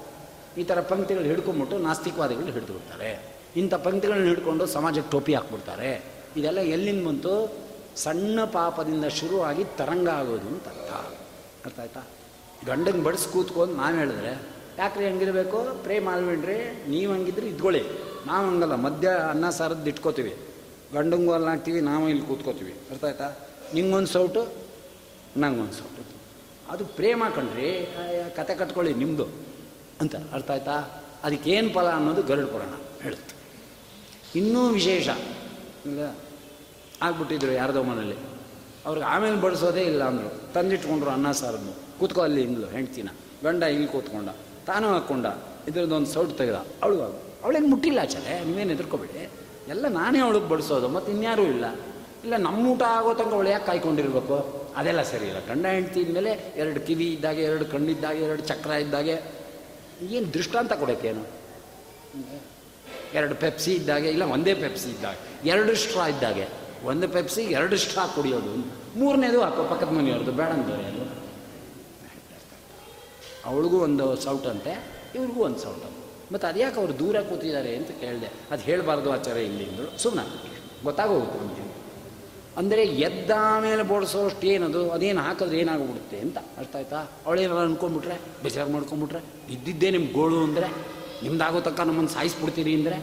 [0.58, 3.36] ಈ ಥರ ಪಂಕ್ತಿಗಳು ಹಿಡ್ಕೊಂಬಿಟ್ಟು ನಾಸ್ತಿಕವಾದಿಗಳು ಹಿಡಿದು ಬಿಡ್ತಾರೆ.
[3.56, 6.06] ಇಂಥ ಪಂಕ್ತಿಗಳನ್ನ ಹಿಡ್ಕೊಂಡು ಸಮಾಜಕ್ಕೆ ಟೋಪಿ ಹಾಕ್ಬಿಡ್ತಾರೆ.
[6.38, 7.65] ಇದೆಲ್ಲ ಎಲ್ಲಿಂದ ಬಂತು?
[7.96, 10.92] ಸಣ್ಣ ಪಾಪದಿಂದ ಶುರುವಾಗಿ ತರಂಗ ಆಗೋದು ಅಂತ ಅರ್ಥ.
[11.66, 12.02] ಅರ್ಥ ಆಯ್ತಾ?
[12.66, 14.42] ಗಂಡಂಗೆ ಬಡಿಸ್ ಕೂತ್ಕೊಂಡು ನಾವು ಹೇಳಿದ್ರೆ,
[14.78, 15.84] ಯಾಕ್ರಿ ಹಂಗಿರ್ಬೇಕು?
[15.84, 17.84] ಪ್ರೇಮ್ ರೀ ನೀವು ಹಂಗಿದ್ರೆ ಇದ್ಕೊಳ್ಳಿ
[18.26, 20.36] ನಾವು ಹಂಗಲ್ಲ, ಮಧ್ಯ ಅನ್ನ ಸಾರದ್ದು ಇಟ್ಕೋತೀವಿ.
[20.94, 22.74] ಗಂಡಂಗು ಅಲ್ಲಿ ಹಾಕ್ತೀವಿ, ನಾವು ಇಲ್ಲಿ ಕೂತ್ಕೋತೀವಿ.
[22.92, 23.28] ಅರ್ಥ ಆಯ್ತಾ?
[23.74, 24.42] ನಿಂಗೊಂದು ಸೌಟು,
[25.38, 26.04] ನಂಗೊಂದು ಸೌಟು.
[26.70, 27.96] ಅದು ಪ್ರೇಮ ಕಣ್ರಿ,
[28.36, 29.28] ಕತೆ ಕಟ್ಕೊಳ್ಳಿ ನಿಮ್ಮದು
[30.02, 30.76] ಅಂತ ಅರ್ಥ ಆಯ್ತಾ?
[31.24, 33.36] ಅದಕ್ಕೇನು ಫಲ ಅನ್ನೋದು ಗರುಡ್ ಪುರಾಣ ಹೇಳುತ್ತೆ.
[34.40, 35.08] ಇನ್ನೂ ವಿಶೇಷ
[35.86, 36.02] ಇಲ್ಲ
[37.06, 38.18] ಆಗ್ಬಿಟ್ಟಿದ್ರು ಯಾರ್ದೋ ಮನೇಲಿ
[38.86, 40.54] ಅವ್ರಿಗೆ ಆಮೇಲೆ ಬಡಿಸೋದೇ ಇಲ್ಲ ಅಂದರು.
[40.54, 42.00] ತಂದಿಟ್ಕೊಂಡ್ರು ಅನ್ನ ಸಾರನ್ನು.
[42.00, 43.10] ಕೂತ್ಕೋ ಅಲ್ಲಿ ಇಂದ್ಲು ಹೆಂಡ್ತಿನ.
[43.44, 44.30] ಗಂಡ ಇಲ್ಲಿ ಕೂತ್ಕೊಂಡ.
[44.68, 45.26] ತಾನೂ ಹಾಕ್ಕೊಂಡ
[45.68, 46.54] ಇದ್ರದ್ದೊಂದು ಸೌಟ್ ತೆಗೆದ.
[46.54, 47.00] ಅವಳು
[47.44, 49.30] ಅವಳೇನು ಮುಟ್ಟಿಲ್ಲ ಆಚಾರೆ ನೀವೇನು ಎದುರ್ಕೋಬೇಡಿ
[49.68, 51.66] ಎಲ್ಲ ನಾನೇ ಅವಳಿಗೆ ಬಡಿಸೋದು ಮತ್ತು ಇನ್ಯಾರೂ ಇಲ್ಲ.
[52.24, 54.36] ಇಲ್ಲ ನಮ್ಮ ಊಟ ಆಗೋ ತನಕ ಅವಳು ಯಾಕೆ ಕಾಯ್ಕೊಂಡಿರ್ಬೇಕು?
[54.76, 55.40] ಅದೆಲ್ಲ ಸರಿ ಇಲ್ಲ.
[55.48, 59.16] ಗಂಡ ಹೆಂಡ್ತಿ ಮೇಲೆ ಎರಡು ಕಿವಿ ಇದ್ದಾಗೆ, ಎರಡು ಕಣ್ಣಿದ್ದಾಗೆ, ಎರಡು ಚಕ್ರ ಇದ್ದಾಗೆ.
[60.10, 61.24] ಏನು ದೃಷ್ಟಾಂತ ಕೊಡೋಕ್ಕೇನು
[63.14, 65.16] ಎರಡು ಪೆಪ್ಸಿ ಇದ್ದಾಗೆ, ಇಲ್ಲ ಒಂದೇ ಪೆಪ್ಸಿ ಇದ್ದಾಗ.
[65.46, 66.65] ಎರಡು ಸ್ಟ್ರಾ ಇದ್ದಾಗೆ.
[66.92, 68.54] ಒಂದು ಪೆಪ್ಸಿ, ಎರಡು ಸ್ಟ್ರಾ ಕುಡಿಯೋದು.
[69.00, 71.04] ಮೂರನೇದು ಹಾಕೋ ಪಕ್ಕದ ಮನೆಯವ್ರದ್ದು, ಬೇಡ ಅಂದವ್ರೆ ಅದು
[73.50, 74.74] ಅವಳಿಗೂ ಒಂದು ಸೌಟ್ ಅಂತೆ,
[75.18, 76.02] ಇವ್ರಿಗೂ ಒಂದು ಸೌಟ್ ಅಂತೆ.
[76.34, 78.30] ಮತ್ತು ಅದ್ಯಾಕೆ ಅವ್ರು ದೂರ ಕೂತಿದ್ದಾರೆ ಅಂತ ಕೇಳಿದೆ.
[78.52, 80.24] ಅದು ಹೇಳಬಾರ್ದು ಆಚಾರ ಇಲ್ಲಿ ಅಂದರು ಸುಮ್ಮನೆ
[80.88, 81.60] ಗೊತ್ತಾಗೋಗುತ್ತೆ ಅಂತ
[82.60, 83.32] ಅಂದರೆ ಎದ್ದ
[83.64, 87.00] ಮೇಲೆ ಬೋಡಿಸೋಷ್ಟು ಏನದು, ಅದೇನು ಹಾಕಿದ್ರೆ ಏನಾಗ್ಬಿಡುತ್ತೆ ಅಂತ ಅರ್ಥ ಆಯ್ತಾ?
[87.26, 89.22] ಅವಳೇನಾರು ಅಂದ್ಕೊಂಬಿಟ್ರೆ ಬೇಜಾರು ಮಾಡ್ಕೊಂಬಿಟ್ರೆ
[89.56, 90.68] ಇದ್ದಿದ್ದೇ ನಿಮ್ಮ ಗೋಳು ಅಂದರೆ,
[91.24, 92.98] ನಿಮ್ದಾಗೋ ತಕ್ಕ ನಮ್ಮನ್ನು ಸಾಯಿಸ್ಬಿಡ್ತೀರಿ ಅಂದರೆ,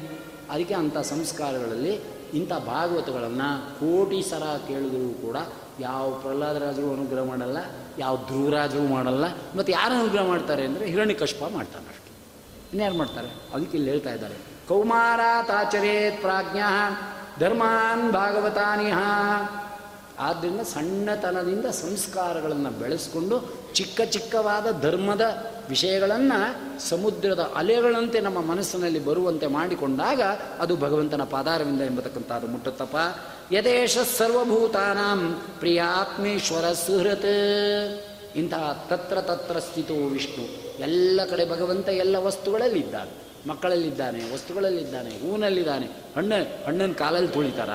[0.50, 1.94] ಅದಕ್ಕೆ ಅಂಥ ಸಂಸ್ಕಾರಗಳಲ್ಲಿ
[2.34, 3.48] ಇಂಥ ಭಾಗವತಗಳನ್ನು
[3.80, 5.36] ಕೋಟಿ ಸರ ಕೇಳಿದರೂ ಕೂಡ
[5.80, 7.58] ಯಾವ ಪ್ರಹ್ಲಾದರಾಜರು ಅನುಗ್ರಹ ಮಾಡಲ್ಲ,
[7.98, 9.24] ಯಾವ ಧ್ರುವರಾಜರು ಮಾಡಲ್ಲ,
[9.56, 12.10] ಮತ್ತು ಯಾರು ಅನುಗ್ರಹ ಮಾಡ್ತಾರೆ ಅಂದರೆ ಹಿರಣ್ಯಕಶ್ಪ ಮಾಡ್ತಾನೆ ಅಷ್ಟು.
[12.72, 13.28] ಇನ್ಯಾರು ಮಾಡ್ತಾರೆ?
[13.54, 14.34] ಅದಕ್ಕೆ ಇಲ್ಲಿ ಹೇಳ್ತಾ ಇದ್ದಾರೆ.
[14.68, 16.60] ಕೌಮಾರಾತಾಚರೇತ್ ಪ್ರಾಜ್ಞ
[17.40, 18.98] ಧರ್ಮಾನ್ ಭಾಗವತಾನಿಹ.
[20.18, 23.36] ಆದ್ದರಿಂದ ಸಣ್ಣತನದಿಂದ ಸಂಸ್ಕಾರಗಳನ್ನು ಬೆಳೆಸ್ಕೊಂಡು
[23.74, 30.20] ಚಿಕ್ಕ ಚಿಕ್ಕವಾದ ಧರ್ಮದ ವಿಷಯಗಳನ್ನು ಸಮುದ್ರದ ಅಲೆಗಳಂತೆ ನಮ್ಮ ಮನಸ್ಸಿನಲ್ಲಿ ಬರುವಂತೆ ಮಾಡಿಕೊಂಡಾಗ
[30.58, 32.46] ಅದು ಭಗವಂತನ ಪಾದಾರವಿಂದ ಎಂಬತಕ್ಕಂಥದ್ದು.
[32.46, 32.96] ಮುಟ್ಟುತ್ತಪ್ಪ.
[33.52, 38.04] ಯದೇಶ ಸರ್ವಭೂತಾನಾಂ ಪ್ರಿಯಾತ್ಮೇಶ್ವರ ಸುಹೃತ್.
[38.36, 40.44] ಇಂತಹ ತತ್ರ ತತ್ರ ಸ್ಥಿತೋ ವಿಷ್ಣು.
[40.82, 43.22] ಎಲ್ಲ ಕಡೆ ಭಗವಂತ ಎಲ್ಲ ವಸ್ತುಗಳಲ್ಲಿದ್ದಾನೆ.
[43.48, 47.70] ಮಕ್ಕಳಲ್ಲಿದ್ದಾನೆ, ವಸ್ತುಗಳಲ್ಲಿದ್ದಾನೆ ಹೂವಿನಲ್ಲಿದ್ದಾನೆ ಹಣ್ಣು ಹಣ್ಣನ್ನು ಕಾಲಲ್ಲಿ ತುಳಿತಾರ.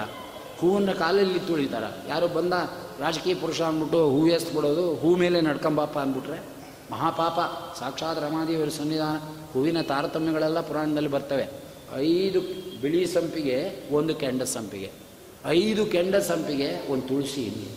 [0.57, 1.83] ಹೂವನ್ನು ಕಾಲಲ್ಲಿ ತುಳಿತಾರ.
[2.09, 2.53] ಯಾರು ಬಂದ
[2.99, 6.56] ರಾಜಕೀಯ ಪುರುಷ ಅಂದ್ಬಿಟ್ಟು ಹೂ ಎಸ್ಬಿಡೋದು, ಹೂ ಮೇಲೆ ನಡ್ಕೊಂಬಪ್ಪ ಅಂದ್ಬಿಟ್ರೆ
[6.91, 7.39] ಮಹಾಪಾಪ,
[7.79, 9.17] ಸಾಕ್ಷಾತ್ ರಮಾದೇವರ ಸನ್ನಿಧಾನ,
[9.51, 11.49] ಹೂವಿನ ತಾರತಮ್ಯಗಳೆಲ್ಲ ಪುರಾಣದಲ್ಲಿ ಬರ್ತವೆ.
[11.95, 12.41] ಐದು
[12.81, 14.91] ಬಿಳಿ ಸಂಪಿಗೆ, ಒಂದು ಕೆಂಡ ಸಂಪಿಗೆ.
[15.45, 17.69] ಐದು ಕೆಂಡ ಸಂಪಿಗೆ, ಒಂದು ತುಳಸಿ ಇಲ್ಲಿ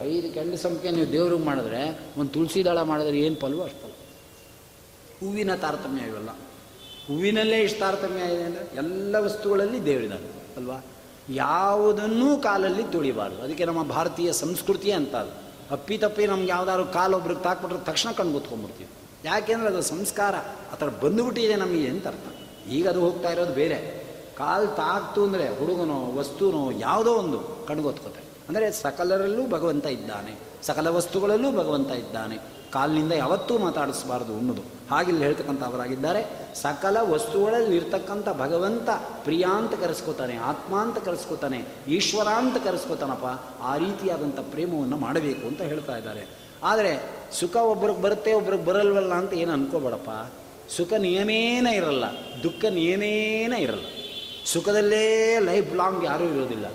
[0.00, 3.90] ಐದು ಕೆಂಡ ಸಂಪಿಗೆ ನೀವು ದೇವ್ರಿಗೆ ಮಾಡಿದ್ರೆ, ಒಂದು ತುಳಸಿ ದಳ ಮಾಡಿದ್ರೆ ಏನು ಫಲವು ಅಷ್ಟು ಫಲ.
[5.20, 6.28] ಹೂವಿನ ತಾರತಮ್ಯ ಇವೆಲ್ಲ.
[7.06, 10.84] ಹೂವಿನಲ್ಲೇ ಇಷ್ಟು ತಾರತಮ್ಯ ಇದೆ ಅಂದರೆ ಎಲ್ಲ ವಸ್ತುಗಳಲ್ಲಿ ದೇವರಿದ್ದಾನೆ, ಅಲ್ವಾ?
[11.30, 13.42] ಯಾವುದನ್ನೂ ಕಾಲಲ್ಲಿ ತುಳಿಬಾರ್ದು.
[13.42, 15.43] ಅದಕ್ಕೆ ನಮ್ಮ ಭಾರತೀಯ ಸಂಸ್ಕೃತಿ ಅಂತ ಅದು.
[15.70, 18.90] ಅಪ್ಪಿ ತಪ್ಪಿ ನಮ್ಗೆ ಯಾವ್ದಾದ್ರು ಕಾಲು ಒಬ್ರಿಗೆ ತಾಕ್ಬಿಟ್ರೆ ತಕ್ಷಣ ಕಣ್ಣು ಗೊತ್ಕೊಂಡ್ಬಿಡ್ತೀವಿ
[19.24, 20.34] ಯಾಕೆಂದ್ರೆ ಅದು ಸಂಸ್ಕಾರ,
[20.72, 22.26] ಆ ಥರ ಬಂದುಬಿಟ್ಟಿದೆ ನಮಗೆ ಅಂತ ಅರ್ಥ.
[22.68, 24.04] ಈಗ ಅದು ಹೋಗ್ತಾ ಇರೋದು ಬೇರೆ.
[24.38, 28.24] ಕಾಲು ತಾಕ್ತು ಅಂದರೆ ಹುಡುಗನೋ, ವಸ್ತುನೋ ಯಾವುದೋ ಒಂದು ಕಣ್ಗೊತ್ಕೋತೆ.
[28.48, 30.38] ಅಂದರೆ ಸಕಲರಲ್ಲೂ ಭಗವಂತ ಇದ್ದಾನೆ.
[30.62, 32.38] ಸಕಲ ವಸ್ತುಗಳಲ್ಲೂ ಭಗವಂತ ಇದ್ದಾನೆ.
[32.72, 34.73] ಕಾಲಿನಿಂದ ಯಾವತ್ತೂ ಮಾತಾಡಿಸಬಾರ್ದು ಅನ್ನೋದು.
[34.90, 36.20] ಹಾಗಿಲ್ಲಿ ಹೇಳ್ತಕ್ಕಂಥವರಾಗಿದ್ದಾರೆ
[36.62, 38.88] ಸಕಲ ವಸ್ತುಗಳಲ್ಲಿ ಇರ್ತಕ್ಕಂಥ ಭಗವಂತ
[39.24, 41.60] ಪ್ರಿಯ ಅಂತ ಕರೆಸ್ಕೋತಾನೆ, ಆತ್ಮ ಅಂತ ಕರೆಸ್ಕೋತಾನೆ
[41.96, 43.28] ಈಶ್ವರ ಅಂತ ಕರೆಸ್ಕೋತಾನಪ್ಪ,
[43.70, 46.24] ಆ ರೀತಿಯಾದಂಥ ಪ್ರೇಮವನ್ನು ಮಾಡಬೇಕು ಅಂತ ಹೇಳ್ತಾ ಇದ್ದಾರೆ.
[46.70, 46.92] ಆದರೆ
[47.38, 50.10] ಸುಖ ಒಬ್ರಿಗೆ ಬರುತ್ತೆ, ಒಬ್ರಿಗೆ ಬರಲ್ವಲ್ಲ ಅಂತ ಏನು ಅನ್ಕೋಬೇಡಪ್ಪ.
[50.76, 52.04] ಸುಖ ನಿಯಮೇನ ಇರಲ್ಲ,
[52.44, 53.86] ದುಃಖ ನಿಯಮೇನ ಇರಲ್ಲ.
[54.52, 55.04] ಸುಖದಲ್ಲೇ
[55.48, 56.66] ಲೈಫ್ ಲಾಂಗ್ ಯಾರೂ ಇರೋದಿಲ್ಲ.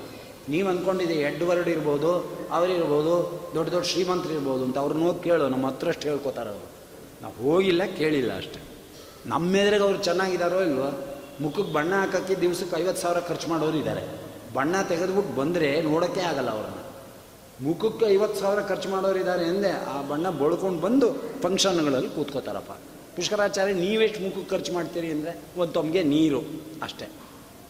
[0.50, 2.12] ನೀವು ಅಂದ್ಕೊಂಡಿದ್ದೆ ಎಡ್ವರ್ಡ್ ಇರ್ಬೋದು
[2.58, 3.16] ಅವರಿರ್ಬೋದು
[3.56, 6.68] ದೊಡ್ಡ ದೊಡ್ಡ ಶ್ರೀಮಂತರಿರ್ಬೋದು ಅಂತ ಅವ್ರನ್ನ ಹೋಗಿ ಕೇಳು, ನಮ್ಮ ಹತ್ರಷ್ಟು ಹೇಳ್ಕೊತಾರೆ ಅವರು
[7.22, 8.60] ನಾವು ಹೋಗಿಲ್ಲ, ಕೇಳಿಲ್ಲ ಅಷ್ಟೆ.
[9.32, 10.90] ನಮ್ಮ ಎದುರಿಗೆ ಅವ್ರು ಚೆನ್ನಾಗಿದ್ದಾರೋ ಇಲ್ವೋ,
[11.44, 14.04] ಮುಖಕ್ಕೆ ಬಣ್ಣ ಹಾಕೋಕ್ಕೆ ದಿವ್ಸಕ್ಕೆ ಐವತ್ತು ಸಾವಿರ ಖರ್ಚು ಮಾಡೋರು ಇದ್ದಾರೆ.
[14.56, 16.82] ಬಣ್ಣ ತೆಗೆದ್ಬಿಟ್ಟು ಬಂದರೆ ನೋಡೋಕ್ಕೆ ಆಗಲ್ಲ ಅವ್ರನ್ನ.
[17.66, 21.08] ಮುಖಕ್ಕೆ ಐವತ್ತು ಸಾವಿರ ಖರ್ಚು ಮಾಡೋರು ಇದ್ದಾರೆ ಎಂದೇ ಆ ಬಣ್ಣ ಬಳ್ಕೊಂಡು ಬಂದು
[21.44, 22.74] ಫಂಕ್ಷನ್ಗಳಲ್ಲಿ ಕೂತ್ಕೋತಾರಪ್ಪ.
[23.16, 26.40] ಪುಷ್ಕರಾಚಾರ್ಯ, ನೀವೆಷ್ಟು ಮುಖಕ್ಕೆ ಖರ್ಚು ಮಾಡ್ತೀರಿ ಅಂದರೆ ಒಂದು ತೊಮ್ಗೆ ನೀರು
[26.86, 27.08] ಅಷ್ಟೇ.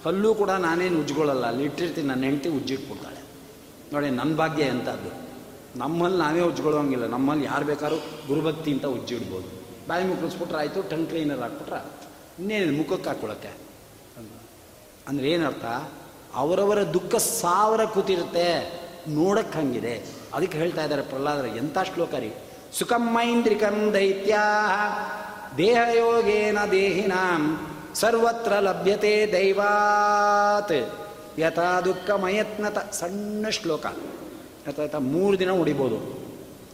[0.05, 3.21] ಹಲ್ಲೂ ಕೂಡ ನಾನೇನು ಉಜ್ಕೊಳ್ಳಲ್ಲ ಅಲ್ಲಿ ಇಟ್ಟಿರ್ತೀನಿ, ನನ್ನ ಹೆಂಡತಿ ಉಜ್ಜಿಟ್ಬಿಡ್ತಾಳೆ.
[3.93, 5.11] ನೋಡಿ, ನನ್ನ ಭಾಗ್ಯ ಎಂಥದ್ದು.
[5.75, 7.07] ನಮ್ಮಲ್ಲಿ ನಾವೇ ಉಜ್ಜಿಕೊಳ್ಳೋಂಗಿಲ್ಲ.
[7.07, 11.85] ನಮ್ಮಲ್ಲಿ ಯಾರು ಬೇಕಾದ್ರೂ ಗುರುಭಕ್ತಿ ಅಂತ ಉಜ್ಜಿಡ್ಬೋದು ಬಾಯಿ ಮುಕ್ಕಳಿಸ್ಬಿಟ್ರೆ ಆಯಿತು, ಟಂಗ್ ಕ್ಲೀನರ್ ಹಾಕ್ಬಿಟ್ರೆ
[12.39, 13.57] ಇನ್ನೇನು ಮುಖಕ್ಕೆ ಹಾಕ್ಕೊಳಕ್ಕೆ.
[15.07, 15.65] ಅಂದರೆ ಏನರ್ಥ?
[16.35, 18.79] ಅವರವರ ದುಃಖ ಸಾವಿರ ಕೂತಿರುತ್ತೆ.
[19.07, 20.05] ನೋಡಕ್ಕೆ ಹಂಗಿದೆ.
[20.33, 22.33] ಅದಕ್ಕೆ ಹೇಳ್ತಾ ಇದ್ದಾರೆ ಪ್ರಹ್ಲಾದರ ಎಂಥ ಶ್ಲೋಕ ರೀ?
[22.73, 24.37] ಸುಖಮೈಂದ್ರಿಕಂ ದೈತ್ಯ
[25.57, 30.93] ದೇಹಯೋಗೇನ ದೇಹಿನಾಂ ಸರ್ವತ್ರ ಲಭ್ಯತೆ ದೈವಾತ್.
[31.39, 32.77] ಯಥಾ ದುಃಖಮಯತ್ನತ.
[32.93, 33.85] ಸಣ್ಣ ಶ್ಲೋಕ.
[34.81, 35.97] ಆಯ್ತಾ ಮೂರು ದಿನ ಉಡಿಬೋದು.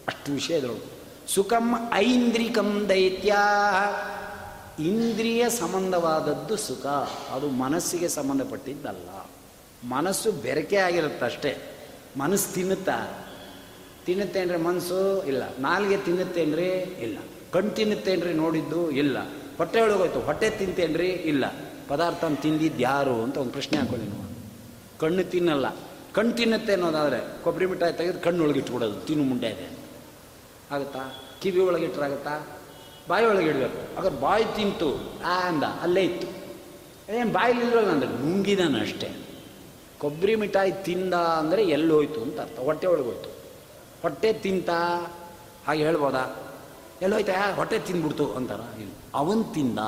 [0.07, 0.95] ಅಷ್ಟು ವಿಷಯದೊಳಗೆ
[1.27, 3.35] ಸುಖಂ ಐಂದ್ರಿಕಂ ದೈತ್ಯ.
[4.79, 6.85] ಇಂದ್ರಿಯ ಸಂಬಂಧವಾದದ್ದು ಸುಖ.
[7.31, 9.29] ಅದು ಮನಸ್ಸಿಗೆ ಸಂಬಂಧಪಟ್ಟಿದ್ದಲ್ಲ.
[9.89, 11.57] ಮನಸ್ಸು ಬೆರಕೆ ಆಗಿರುತ್ತೆ ಅಷ್ಟೇ.
[12.17, 13.25] ಮನಸ್ಸು ತಿನ್ನುತ್ತಾ.
[14.05, 15.43] ತಿನ್ನುತ್ತೇನ್ರಿ ಮನಸ್ಸು ಇಲ್ಲ.
[15.59, 17.17] ನಾಲ್ಗೆ ತಿನ್ನುತ್ತೇನ್ರಿ ಇಲ್ಲ.
[17.53, 19.17] ಕಣ್ಣು ತಿನ್ನುತ್ತೇನ್ರಿ ನೋಡಿದ್ದು ಇಲ್ಲ.
[19.57, 20.19] ಹೊಟ್ಟೆ ಒಳಗೋಯ್ತು.
[20.19, 21.45] ಹೊಟ್ಟೆ ತಿಂತೇನ್ರಿ ಇಲ್ಲ.
[21.87, 24.25] ಪದಾರ್ಥ ತಿಂದಿದ್ದು ಯಾರು ಅಂತ ಒಂದು ಪ್ರಶ್ನೆ ಹಾಕೊಳ್ಳಿ ನೀವು
[24.99, 25.65] ಕಣ್ಣು ತಿನ್ನಲ್ಲ.
[26.15, 29.77] ಕಣ್ಣು ತಿನ್ನುತ್ತೆ ಅನ್ನೋದಾದರೆ ಕೊಬ್ಬರಿ ಮಿಠಾಯಿ ತೆಗೆದು ಕಣ್ಣು ಒಳಗಿಟ್ಬಿಡೋದು ತಿನ್ನು ಮುಂಡೆ ಇದೆ
[30.71, 31.15] ಆಗುತ್ತಾ?
[31.41, 32.47] ಕಿವಿ ಒಳಗೆ ಇಟ್ಟರಾಗುತ್ತಾ
[33.09, 33.95] ಬಾಯಿ ಒಳಗೆ ಇಡಬೇಕು.
[33.95, 36.27] ಹಾಗಾದ್ರೆ ಬಾಯಿ ತಿಂತು, ಆ ಅಂದ, ಅಲ್ಲೇ ಇತ್ತು.
[37.13, 39.17] ಏನು ಬಾಯಿಲಿಲ್ವಲ್ಲ ಅಂದರೆ ನುಂಗಿದಾನ ಅಷ್ಟೇ.
[39.97, 42.59] ಕೊಬ್ಬರಿ ಮಿಠಾಯಿ ತಿಂದ ಅಂದರೆ ಎಲ್ಲೋಯ್ತು ಅಂತ ಅರ್ಥ.
[42.59, 43.29] ಹೊಟ್ಟೆ ಒಳಗೋಯ್ತು
[44.01, 44.69] ಹೊಟ್ಟೆ ತಿಂತ,
[45.67, 46.53] ಹಾಗೆ ಹೇಳ್ಬೋದಾ?
[47.01, 48.59] ಎಲ್ಲೋಯ್ತಾ ಹೊಟ್ಟೆ ತಿಂದ್ಬಿಡ್ತು ಅಂತಾರ?
[49.13, 49.79] ಅವನ್ ತಿಂದ.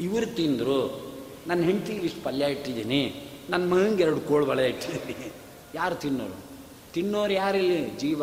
[0.00, 1.12] ಇವರು ತಿಂದರು.
[1.46, 3.23] ನನ್ನ ಹೆಂಡತಿ ಇಷ್ಟು ಪಲ್ಯ ಇಟ್ಟಿದ್ದೀನಿ.
[3.50, 5.28] ನನ್ನ ಮಗಂಗೆ ಎರಡು ಕೋಳು ಬಳೆ ಇಟ್ಟಿದ್ದೀನಿ.
[5.74, 6.36] ಯಾರು ತಿನ್ನೋರು?
[6.94, 7.78] ತಿನ್ನೋರು ಯಾರಿಲ್ಲಿ?
[8.02, 8.22] ಜೀವ.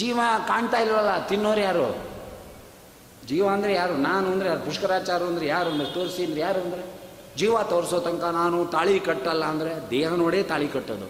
[0.00, 0.18] ಜೀವ
[0.50, 1.88] ಕಾಣ್ತಾ ಇಲ್ವಲ್ಲ, ತಿನ್ನೋರು ಯಾರು?
[3.30, 3.94] ಜೀವ ಅಂದರೆ ಯಾರು?
[4.08, 4.62] ನಾನು ಅಂದರೆ ಯಾರು?
[4.68, 5.88] ಪುಷ್ಕರಾಚಾರ ಅಂದರೆ ಯಾರು ಅಂದರೆ?
[5.94, 6.84] ತೋರಿಸಿ ಅಂದರೆ ಯಾರು ಅಂದರೆ?
[7.40, 11.06] ಜೀವ ತೋರಿಸೋ ತನಕ ನಾನು ತಾಳಿ ಕಟ್ಟಲ್ಲ ಅಂದರೆ ದೇಹ ನೋಡೇ ತಾಳಿ ಕಟ್ಟೋದು.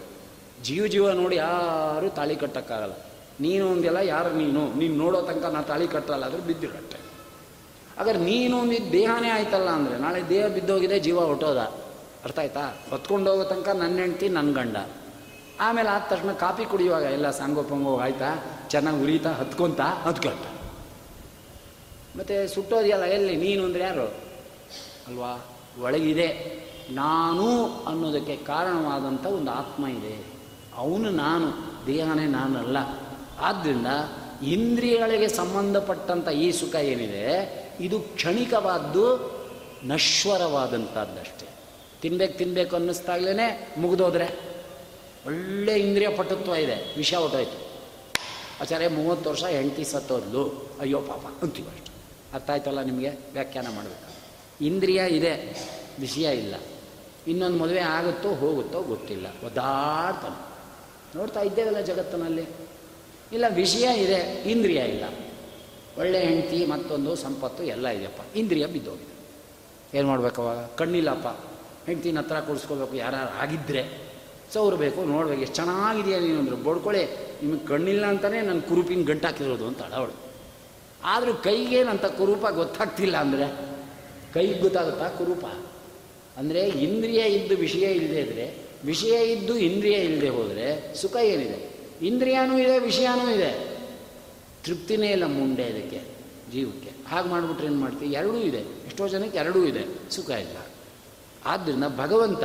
[0.67, 2.95] ಜೀವ ಜೀವ ನೋಡಿ ಯಾರು ತಾಳಿ ಕಟ್ಟೋಕ್ಕಾಗಲ್ಲ.
[3.39, 4.61] ನೀನು ಒಂದೆಲ್ಲ ಯಾರು ನೀನು?
[4.79, 6.99] ನೀನು ನೋಡೋ ತನಕ ನಾನು ತಾಳಿ ಕಟ್ಟಲ್ಲ ಆದರೆ ಬಿದ್ದು ಕಟ್ಟೆ.
[7.99, 11.61] ಆದರೆ ನೀನು ಒಂದಿದ್ದು ದೇಹನೇ ಆಯ್ತಲ್ಲ ಅಂದರೆ, ನಾಳೆ ದೇಹ ಬಿದ್ದೋಗಿದೆ, ಜೀವ ಹೊಟ್ಟೋದ.
[12.27, 12.77] ಅರ್ಥ ಆಯ್ತಾ?
[12.89, 14.75] ಹೊತ್ಕೊಂಡು ಹೋಗೋ ತನಕ ನನ್ನ ಹೆಂಡ್ತಿ ನನ್ನ ಗಂಡ.
[15.59, 18.45] ಆಮೇಲೆ ಆದ ತಕ್ಷಣ ಕಾಫಿ ಕುಡಿಯುವಾಗ ಎಲ್ಲ ಸಾಂಗೋಪಂಗ ಆಯ್ತಾ?
[18.69, 19.81] ಚೆನ್ನಾಗಿ ಉರಿತಾ, ಹತ್ಕೊಂತ?
[19.81, 20.45] ಹತ್ಕೊಂತ.
[22.17, 23.35] ಮತ್ತು ಸುಟ್ಟೋದಿಯಲ್ಲ, ಎಲ್ಲಿ?
[23.35, 24.07] ನೀನು ಅಂದರೆ ಯಾರು?
[25.07, 25.45] ಅಲ್ವಾ?
[25.81, 26.27] ಒಳಗಿದೆ.
[26.91, 30.25] ನಾನು ಅನ್ನೋದಕ್ಕೆ ಕಾರಣವಾದಂಥ ಒಂದು ಆತ್ಮ ಇದೆ.
[30.77, 31.47] ಅವನು ನಾನು,
[31.87, 32.77] ದೇಹನೇ ನಾನಲ್ಲ.
[33.39, 33.87] ಆದ್ದರಿಂದ
[34.43, 39.37] ಇಂದ್ರಿಯಗಳಿಗೆ ಸಂಬಂಧಪಟ್ಟಂಥ ಈ ಸುಖ ಏನಿದೆ, ಇದು ಕ್ಷಣಿಕವಾದ್ದು
[39.85, 41.49] ನಶ್ವರವಾದಂಥದ್ದಷ್ಟೇ
[42.01, 44.57] ತಿನ್ಬೇಕು ತಿನ್ಬೇಕು ಅನ್ನಿಸ್ದಾಗ್ಲೇ ಮುಗಿದೋದ್ರೆ.
[45.25, 46.97] ಒಳ್ಳೆ ಇಂದ್ರಿಯ ಪಟುತ್ವ ಇದೆ.
[46.97, 47.67] ವಿಷ ಹೊಟ್ಟೋಯ್ತು.
[48.61, 50.69] ಆಚಾರ್ಯ, ಮೂವತ್ತು ವರ್ಷ ಹೆಂಡತಿ ಸತ್ತೋದ್ಲು.
[50.79, 51.91] ಅಯ್ಯೋ ಪಾಪ ಅಂತೀವಿ ಅಷ್ಟು
[52.33, 53.09] ಅರ್ಥ ಆಯ್ತಲ್ಲ ನಿಮಗೆ?
[53.09, 54.17] ವ್ಯಾಖ್ಯಾನ ಮಾಡಬೇಕು.
[54.65, 55.65] ಇಂದ್ರಿಯ ಇದೆ,
[55.99, 56.55] ವಿಷಯ ಇಲ್ಲ.
[57.27, 59.27] ಇನ್ನೊಂದು ಮದುವೆ ಆಗುತ್ತೋ, ಹೋಗುತ್ತೋ ಗೊತ್ತಿಲ್ಲ.
[59.45, 60.47] ಒದ್ದಾಡ್ತಾನೆ.
[61.17, 62.41] ನೋಡ್ತಾ ಇದ್ದೇವಲ್ಲ ಜಗತ್ತಿನಲ್ಲಿ.
[63.33, 65.03] ಇಲ್ಲ, ವಿಷಯ ಇದೆ, ಇಂದ್ರಿಯ ಇಲ್ಲ.
[65.97, 68.37] ಒಳ್ಳೆ ಹೆಂಡತಿ, ಮತ್ತೊಂದು ಸಂಪತ್ತು ಎಲ್ಲ ಇದೆಯಪ್ಪ.
[68.37, 69.17] ಇಂದ್ರಿಯ ಬಿದ್ದೋಗಿದೆ.
[69.97, 70.57] ಏನು ಮಾಡ್ಬೇಕು ಅವಾಗ?
[70.57, 71.46] ಕಣ್ಣಿಲ್ಲಪ್ಪ.
[71.87, 73.83] ಹೆಂಡ್ತಿನ ಹತ್ರ ಕೂಡಿಸ್ಕೋಬೇಕು ಯಾರು ಆಗಿದ್ದರೆ
[74.53, 77.01] ಸೌರಬೇಕು ನೋಡ್ಬೇಕು, ಎಷ್ಟು ಚೆನ್ನಾಗಿದೆಯಾ ನೀನು ಅಂದರು ಬಡ್ಕೊಳ್ಳಿ
[77.41, 80.13] ನಿಮಗೆ ಕಣ್ಣಿಲ್ಲ ಅಂತಲೇ ನನ್ನ ಕುರುಪಿನ ಗಂಟಾಕಿರೋದು ಅಂತ ಅವಳು
[81.03, 83.47] ಆದರೂ ಕೈಗೇನಂತ ಕುರೂಪ ಗೊತ್ತಾಗ್ತಿಲ್ಲ ಅಂದರೆ
[84.33, 85.45] ಕೈಗೆ ಗೊತ್ತಾಗುತ್ತಾ ಕುರೂಪ?
[86.37, 88.45] ಅಂದರೆ ಇಂದ್ರಿಯ ಇದ್ದು ವಿಷಯ ಇಲ್ಲದೆ ಇದ್ದರೆ
[88.85, 91.59] ವಿಷಯ ಇದ್ದು ಇಂದ್ರಿಯ ಇಲ್ಲದೆ ಹೋದರೆ ಸುಖ ಏನಿದೆ?
[92.01, 93.51] ಇಂದ್ರಿಯನೂ ಇದೆ, ವಿಷಯನೂ ಇದೆ.
[94.65, 95.99] ತೃಪ್ತಿನೇ ಇಲ್ಲ ಮುಂಡೆ ಇದಕ್ಕೆ,
[96.53, 96.91] ಜೀವಕ್ಕೆ.
[97.09, 98.61] ಹಾಗೆ ಮಾಡಿಬಿಟ್ರೆ ಏನು ಮಾಡ್ತೀವಿ ಎರಡೂ ಇದೆ.
[98.87, 99.83] ಎಷ್ಟೋ ಜನಕ್ಕೆ ಎರಡೂ ಇದೆ.
[100.11, 100.57] ಸುಖ ಇಲ್ಲ.
[101.45, 102.43] ಆದ್ದರಿಂದ ಭಗವಂತ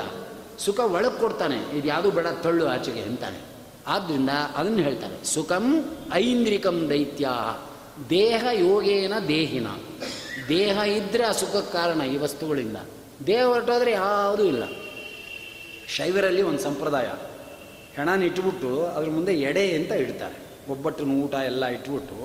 [0.58, 3.40] ಸುಖ ಒಳಗೆ ಕೊಡ್ತಾನೆ, ಇದು ಯಾವುದು ಬೇಡ, ತಳ್ಳು ಆಚೆಗೆ ಅಂತಾನೆ.
[3.86, 5.64] ಆದ್ದರಿಂದ ಅದನ್ನು ಹೇಳ್ತಾರೆ ಸುಖಂ
[6.14, 7.28] ಐಂದ್ರಿಕಂ ದೈತ್ಯ
[8.10, 9.66] ದೇಹ ಯೋಗೇನ ದೇಹಿನ.
[10.48, 12.76] ದೇಹ ಇದ್ದರೆ ಆ ಸುಖಕ್ಕೆ ಕಾರಣ ಈ ವಸ್ತುಗಳಿಂದ.
[13.26, 14.64] ದೇಹ ಹೊರಟೋದ್ರೆ ಯಾವುದೂ ಇಲ್ಲ.
[15.88, 17.08] ಶೈವರಲ್ಲಿ ಒಂದು ಸಂಪ್ರದಾಯ,
[17.96, 20.38] ಹೆಣನ ಇಟ್ಬಿಟ್ಟು ಅದ್ರ ಮುಂದೆ ಎಡೆ ಅಂತ ಇಡ್ತಾರೆ.
[20.70, 22.16] ಒಬ್ಬಟ್ಟು ಊಟ ಎಲ್ಲ ಇಟ್ಬಿಟ್ಟು,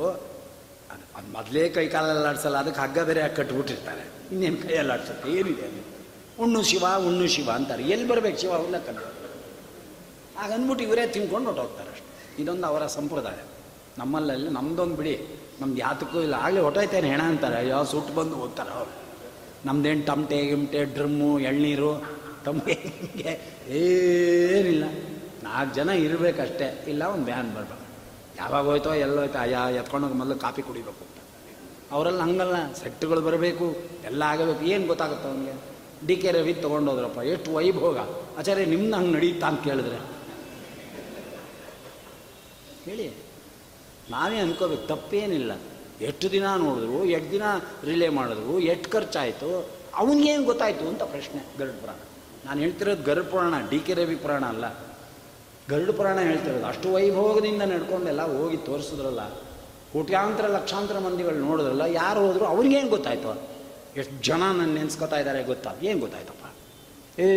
[1.15, 4.03] ಅದು ಮೊದಲೇ ಕೈ ಕಾಲೆಲ್ಲ ಆಡಿಸಲ್ಲ, ಅದಕ್ಕೆ ಹಗ್ಗ ಬೇರೆ ಕಟ್ಬಿಟ್ಟಿರ್ತಾರೆ.
[4.31, 5.31] ಇನ್ನೇನು ಕೈಯಲ್ಲಿ ಆಡ್ಸುತ್ತೆ?
[5.31, 5.83] ಏನಿದೆ ಅಲ್ಲಿ
[6.41, 7.83] ಉಣ್ಣು ಶಿವ ಉಣ್ಣು ಶಿವ ಅಂತಾರೆ.
[7.83, 8.51] ಎಲ್ಲಿ ಬರ್ಬೇಕು ಶಿವ?
[10.39, 12.41] ಆಗ ಅಂದ್ಬಿಟ್ಟು ಇವರೇ ತಿನ್ಕೊಂಡು ಹೊಟ್ಟೋಗ್ತಾರೆ ಅಷ್ಟೆ.
[12.41, 13.45] ಇದೊಂದು ಅವರ ಸಂಪ್ರದಾಯ.
[13.97, 15.27] ನಮ್ಮಲ್ಲಲ್ಲಿ ನಮ್ದೊಂದು ಬಿಡಿ.
[15.61, 16.33] ನಮ್ದು ಯಾತಕ್ಕೂ ಇಲ್ಲ.
[16.33, 17.67] ಆಗಲೇ ಹೊಟ್ಟೋಯ್ತೇನೆ ಹೆಣ ಅಂತಾರೆ.
[17.67, 18.91] ಯಾವ ಸುಟ್ಟು ಬಂದು ಓದ್ತಾರೆ ಅವರು.
[19.65, 22.17] ನಮ್ದೇನು ತಮಟೆ ಗಿಮಟೆ, ಡ್ರಮ್ಮು, ಎಳ್ನೀರು.
[22.45, 24.83] ತಮಗೆ ಹಿಂಗೆ ಏನಿಲ್ಲ.
[25.43, 26.85] ನಾಲ್ಕು ಜನ ಇರಬೇಕಷ್ಟೇ.
[26.87, 27.87] ಇಲ್ಲ, ಒಂದು ಬ್ಯಾನ್ ಬರ್ಬೇಕು.
[28.37, 31.07] ಯಾವಾಗ ಹೋಯ್ತೋ ಎಲ್ಲೋಯ್ತೋ ಅಯ್ಯ, ಎತ್ಕೊಂಡೋಗಿ ಮೊದಲು ಕಾಫಿ ಕುಡಿಬೇಕು
[31.91, 32.73] ಅವರಲ್ಲಿ ಹಂಗಲ್ಲ.
[32.73, 33.75] ಸೆಟ್ಟುಗಳು ಬರಬೇಕು.
[34.05, 34.63] ಎಲ್ಲ ಆಗಬೇಕು.
[34.65, 35.76] ಏನು ಗೊತ್ತಾಗುತ್ತೆ ಅವನಿಗೆ?
[36.05, 37.17] ಡಿ ಕೆ ರವಿ ತೊಗೊಂಡೋದ್ರಪ್ಪ.
[37.17, 37.97] ಎಷ್ಟು ವೈಭೋಗ.
[38.37, 39.95] ಆಚಾರ್ಯ ನಿಮ್ದು ಹಂಗೆ ನಡೀತಾ ಅಂತ ಕೇಳಿದ್ರೆ.
[42.85, 43.27] ಹೇಳಿ.
[44.11, 45.51] ನಾವೇ ಅನ್ಕೋಬೇಕು, ತಪ್ಪೇನಿಲ್ಲ.
[46.01, 47.41] ಎಷ್ಟು ದಿನ ನೋಡಿದ್ರು, ಎಷ್ಟು ದಿನ
[47.83, 51.95] ರಿಲೇ ಮಾಡಿದ್ರು, ಎಷ್ಟು ಖರ್ಚಾಯಿತು ಅವನಿಗೇನು ಗೊತ್ತಾಯಿತು ಅಂತ ಪ್ರಶ್ನೆ ಗರುಡ ಪುರಾಣ.
[52.45, 54.77] ನಾನು ಹೇಳ್ತಿರೋದು ಗರುಡ ಪುರಾಣ, ಡಿ ಕೆ ರವಿ ಪುರಾಣ ಅಲ್ಲ.
[55.69, 56.65] ಗರುಡ ಪುರಾಣ ಹೇಳ್ತಿರೋದು.
[56.65, 59.29] ಅಷ್ಟು ವೈಭೋಗದಿಂದ ನಡ್ಕೊಂಡೆಲ್ಲ ಹೋಗಿ ತೋರಿಸಿದ್ರಲ್ಲ.
[59.93, 63.56] ಕೋಟ್ಯಾಂತರ, ಲಕ್ಷಾಂತರ ಮಂದಿಗಳು ನೋಡಿದ್ರಲ್ಲ, ಯಾರು ಹೋದ್ರು ಅವ್ರಿಗೇನು ಗೊತ್ತಾಯ್ತು?
[63.97, 65.75] ಎಷ್ಟು ಜನ ನನ್ನ ನೆನ್ಸ್ಕೊತಾ ಇದ್ದಾರೆ ಗೊತ್ತಾ?
[65.83, 66.45] ಏನು ಗೊತ್ತಾಯ್ತಪ್ಪ?
[67.19, 67.27] ಏ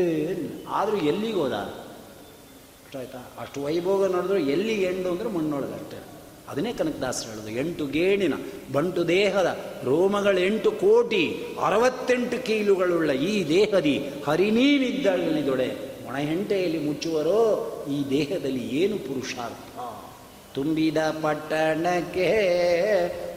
[0.69, 3.19] ಆದರೂ ಎಲ್ಲಿಗೆ ಹೋದ ಅಷ್ಟಾಯ್ತಾ?
[3.41, 5.99] ಅಷ್ಟು ವೈಭೋಗ ನೋಡಿದ್ರು ಎಲ್ಲಿ ಎಂಡು ಅಂದರೆ ಮಣ್ಣೊಳಗೆ ಅಷ್ಟೇ.
[6.49, 8.35] ಅದನ್ನೇ ಕನಕದಾಸರು ಹೇಳೋದು, ಎಂಟು ಗೇಣಿನ,
[8.73, 11.23] ಬಂಟು ದೇಹದ ರೋಮಗಳೆಂಟು ಕೋಟಿ,
[11.65, 15.69] ಅರವತ್ತೆಂಟು ಕೀಲುಗಳುಳ್ಳ ಈ ದೇಹದಿ ಹರಿನೀವಿದ್ದಳಿದೊಳೆ
[16.09, 17.41] ಒಣ ಹೆಂಟೆಯಲ್ಲಿ ಮುಚ್ಚುವರೋ,
[17.91, 19.81] ಈ ದೇಹದಲ್ಲಿ ಏನು ಪುರುಷಾರ್ಥ?
[20.55, 22.31] ತುಂಬಿದ ಪಟ್ಟಣಕ್ಕೆ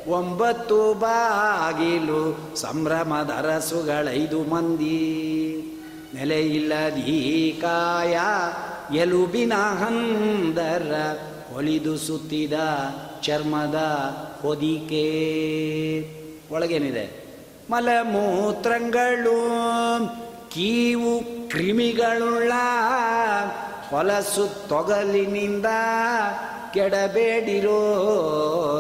[0.08, 5.00] ಒಂಬತ್ತು ಬಾಗಿಲು ಸಂಭ್ರಮದ ಅರಸುಗಳೈದು ಮಂದಿ
[6.16, 8.18] ನೆಲೆಯಿಲ್ಲದೀ ಕಾಯ
[8.98, 11.16] ಎಲುಬಿನ ಹಂದರ
[11.54, 12.54] ಹೊಲಿದು ಸುತ್ತಿದ
[13.22, 13.76] ಚರ್ಮದ
[14.42, 15.04] ಹೊದಿಕೆ.
[16.52, 17.24] ಒಳಗೇನಿದೆ?
[17.70, 19.40] ಮಲಮೂತ್ರಗಳು,
[20.50, 22.52] ಕೀವು, ಕ್ರಿಮಿಗಳುಳ್ಳ
[23.94, 25.66] ಹೊಲಸು ತೊಗಲಿನಿಂದ
[26.74, 27.80] ಕೆಡಬೇಡಿರೋ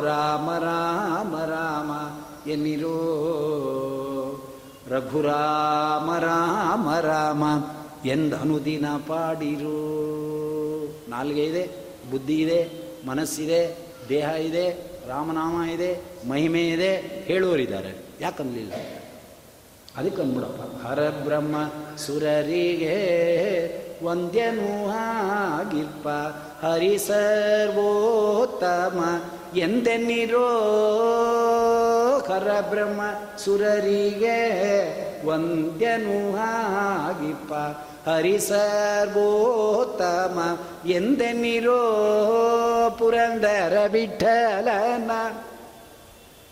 [0.05, 1.91] ರಾಮ ರಾಮ ರಾಮ
[2.49, 2.97] ಎನ್ನಿರೋ?
[4.87, 7.43] ರಘುರಾಮ, ರಾಮ ರಾಮ
[8.07, 9.77] ಎಂದನುದಿನ ಪಾಡಿರೋ?
[11.09, 11.63] ನಾಲ್ಗೆ ಇದೆ
[12.11, 12.59] ಬುದ್ಧಿ ಇದೆ
[13.05, 13.77] ಮನಸ್ಸಿದೆ,
[14.09, 14.65] ದೇಹ ಇದೆ,
[15.07, 16.97] ರಾಮನಾಮ ಇದೆ, ಮಹಿಮೆ ಇದೆ
[17.27, 18.73] ಹೇಳುವರಿದ್ದಾರೆ ಯಾಕಂದ್ಲಿಲ್ಲ
[19.97, 21.55] ಅದಕ್ಕೆ ಅಂದ್ಬಿಡಪ್ಪ ಹರಬ್ರಹ್ಮ
[21.97, 22.95] ಸುರರಿಗೆ
[24.05, 24.91] ವಂದ್ಯನು
[26.67, 29.21] ಹರಿ ಸರ್ವೋತ್ತಮ
[29.57, 30.49] ಎಂದೆನ್ನಿರೋ?
[32.27, 33.01] ಹರಬ್ರಹ್ಮ
[33.37, 34.37] ಸುರರಿಗೆ
[35.27, 37.53] ವಂದ್ಯನು ಆಗಿಪ್ಪ
[38.09, 41.81] ಹರಿ ಸರ್ವೋತ್ತಮ ಎಂದೆನ್ನಿರೋ?
[42.99, 45.11] ಪುರಂದರ ಬಿಠಲನ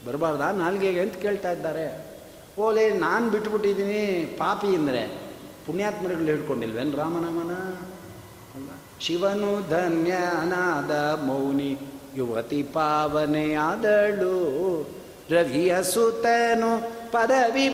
[0.07, 2.10] ಬರಬಾರ್ದಾ ನಾಲ್ಗೆಗೆ ಅಂತ ಕೇಳ್ತಾ ಇದ್ದಾರೆ.
[2.59, 5.07] ಓಲೆ, ನಾನು ಬಿಟ್ಬಿಟ್ಟಿದ್ದೀನಿ, ಪಾಪಿ ಅಂದರೆ.
[5.67, 7.53] ಪುಣ್ಯಾತ್ಮರುಗಳು ಹೇಳ್ಕೊಂಡಿಲ್ವೇನ್ ರಾಮನಾಮನ?
[8.55, 8.69] ಅಲ್ಲ.
[8.99, 10.91] ಶಿವನು ಧನ್ಯನಾದ
[11.25, 11.77] ಮೌನಿ,
[12.15, 14.37] ಯುವತಿ ಪಾವನೆಯಾದಳು.
[15.31, 17.69] ರವಿಯ ಸುತನು ಪದವಿ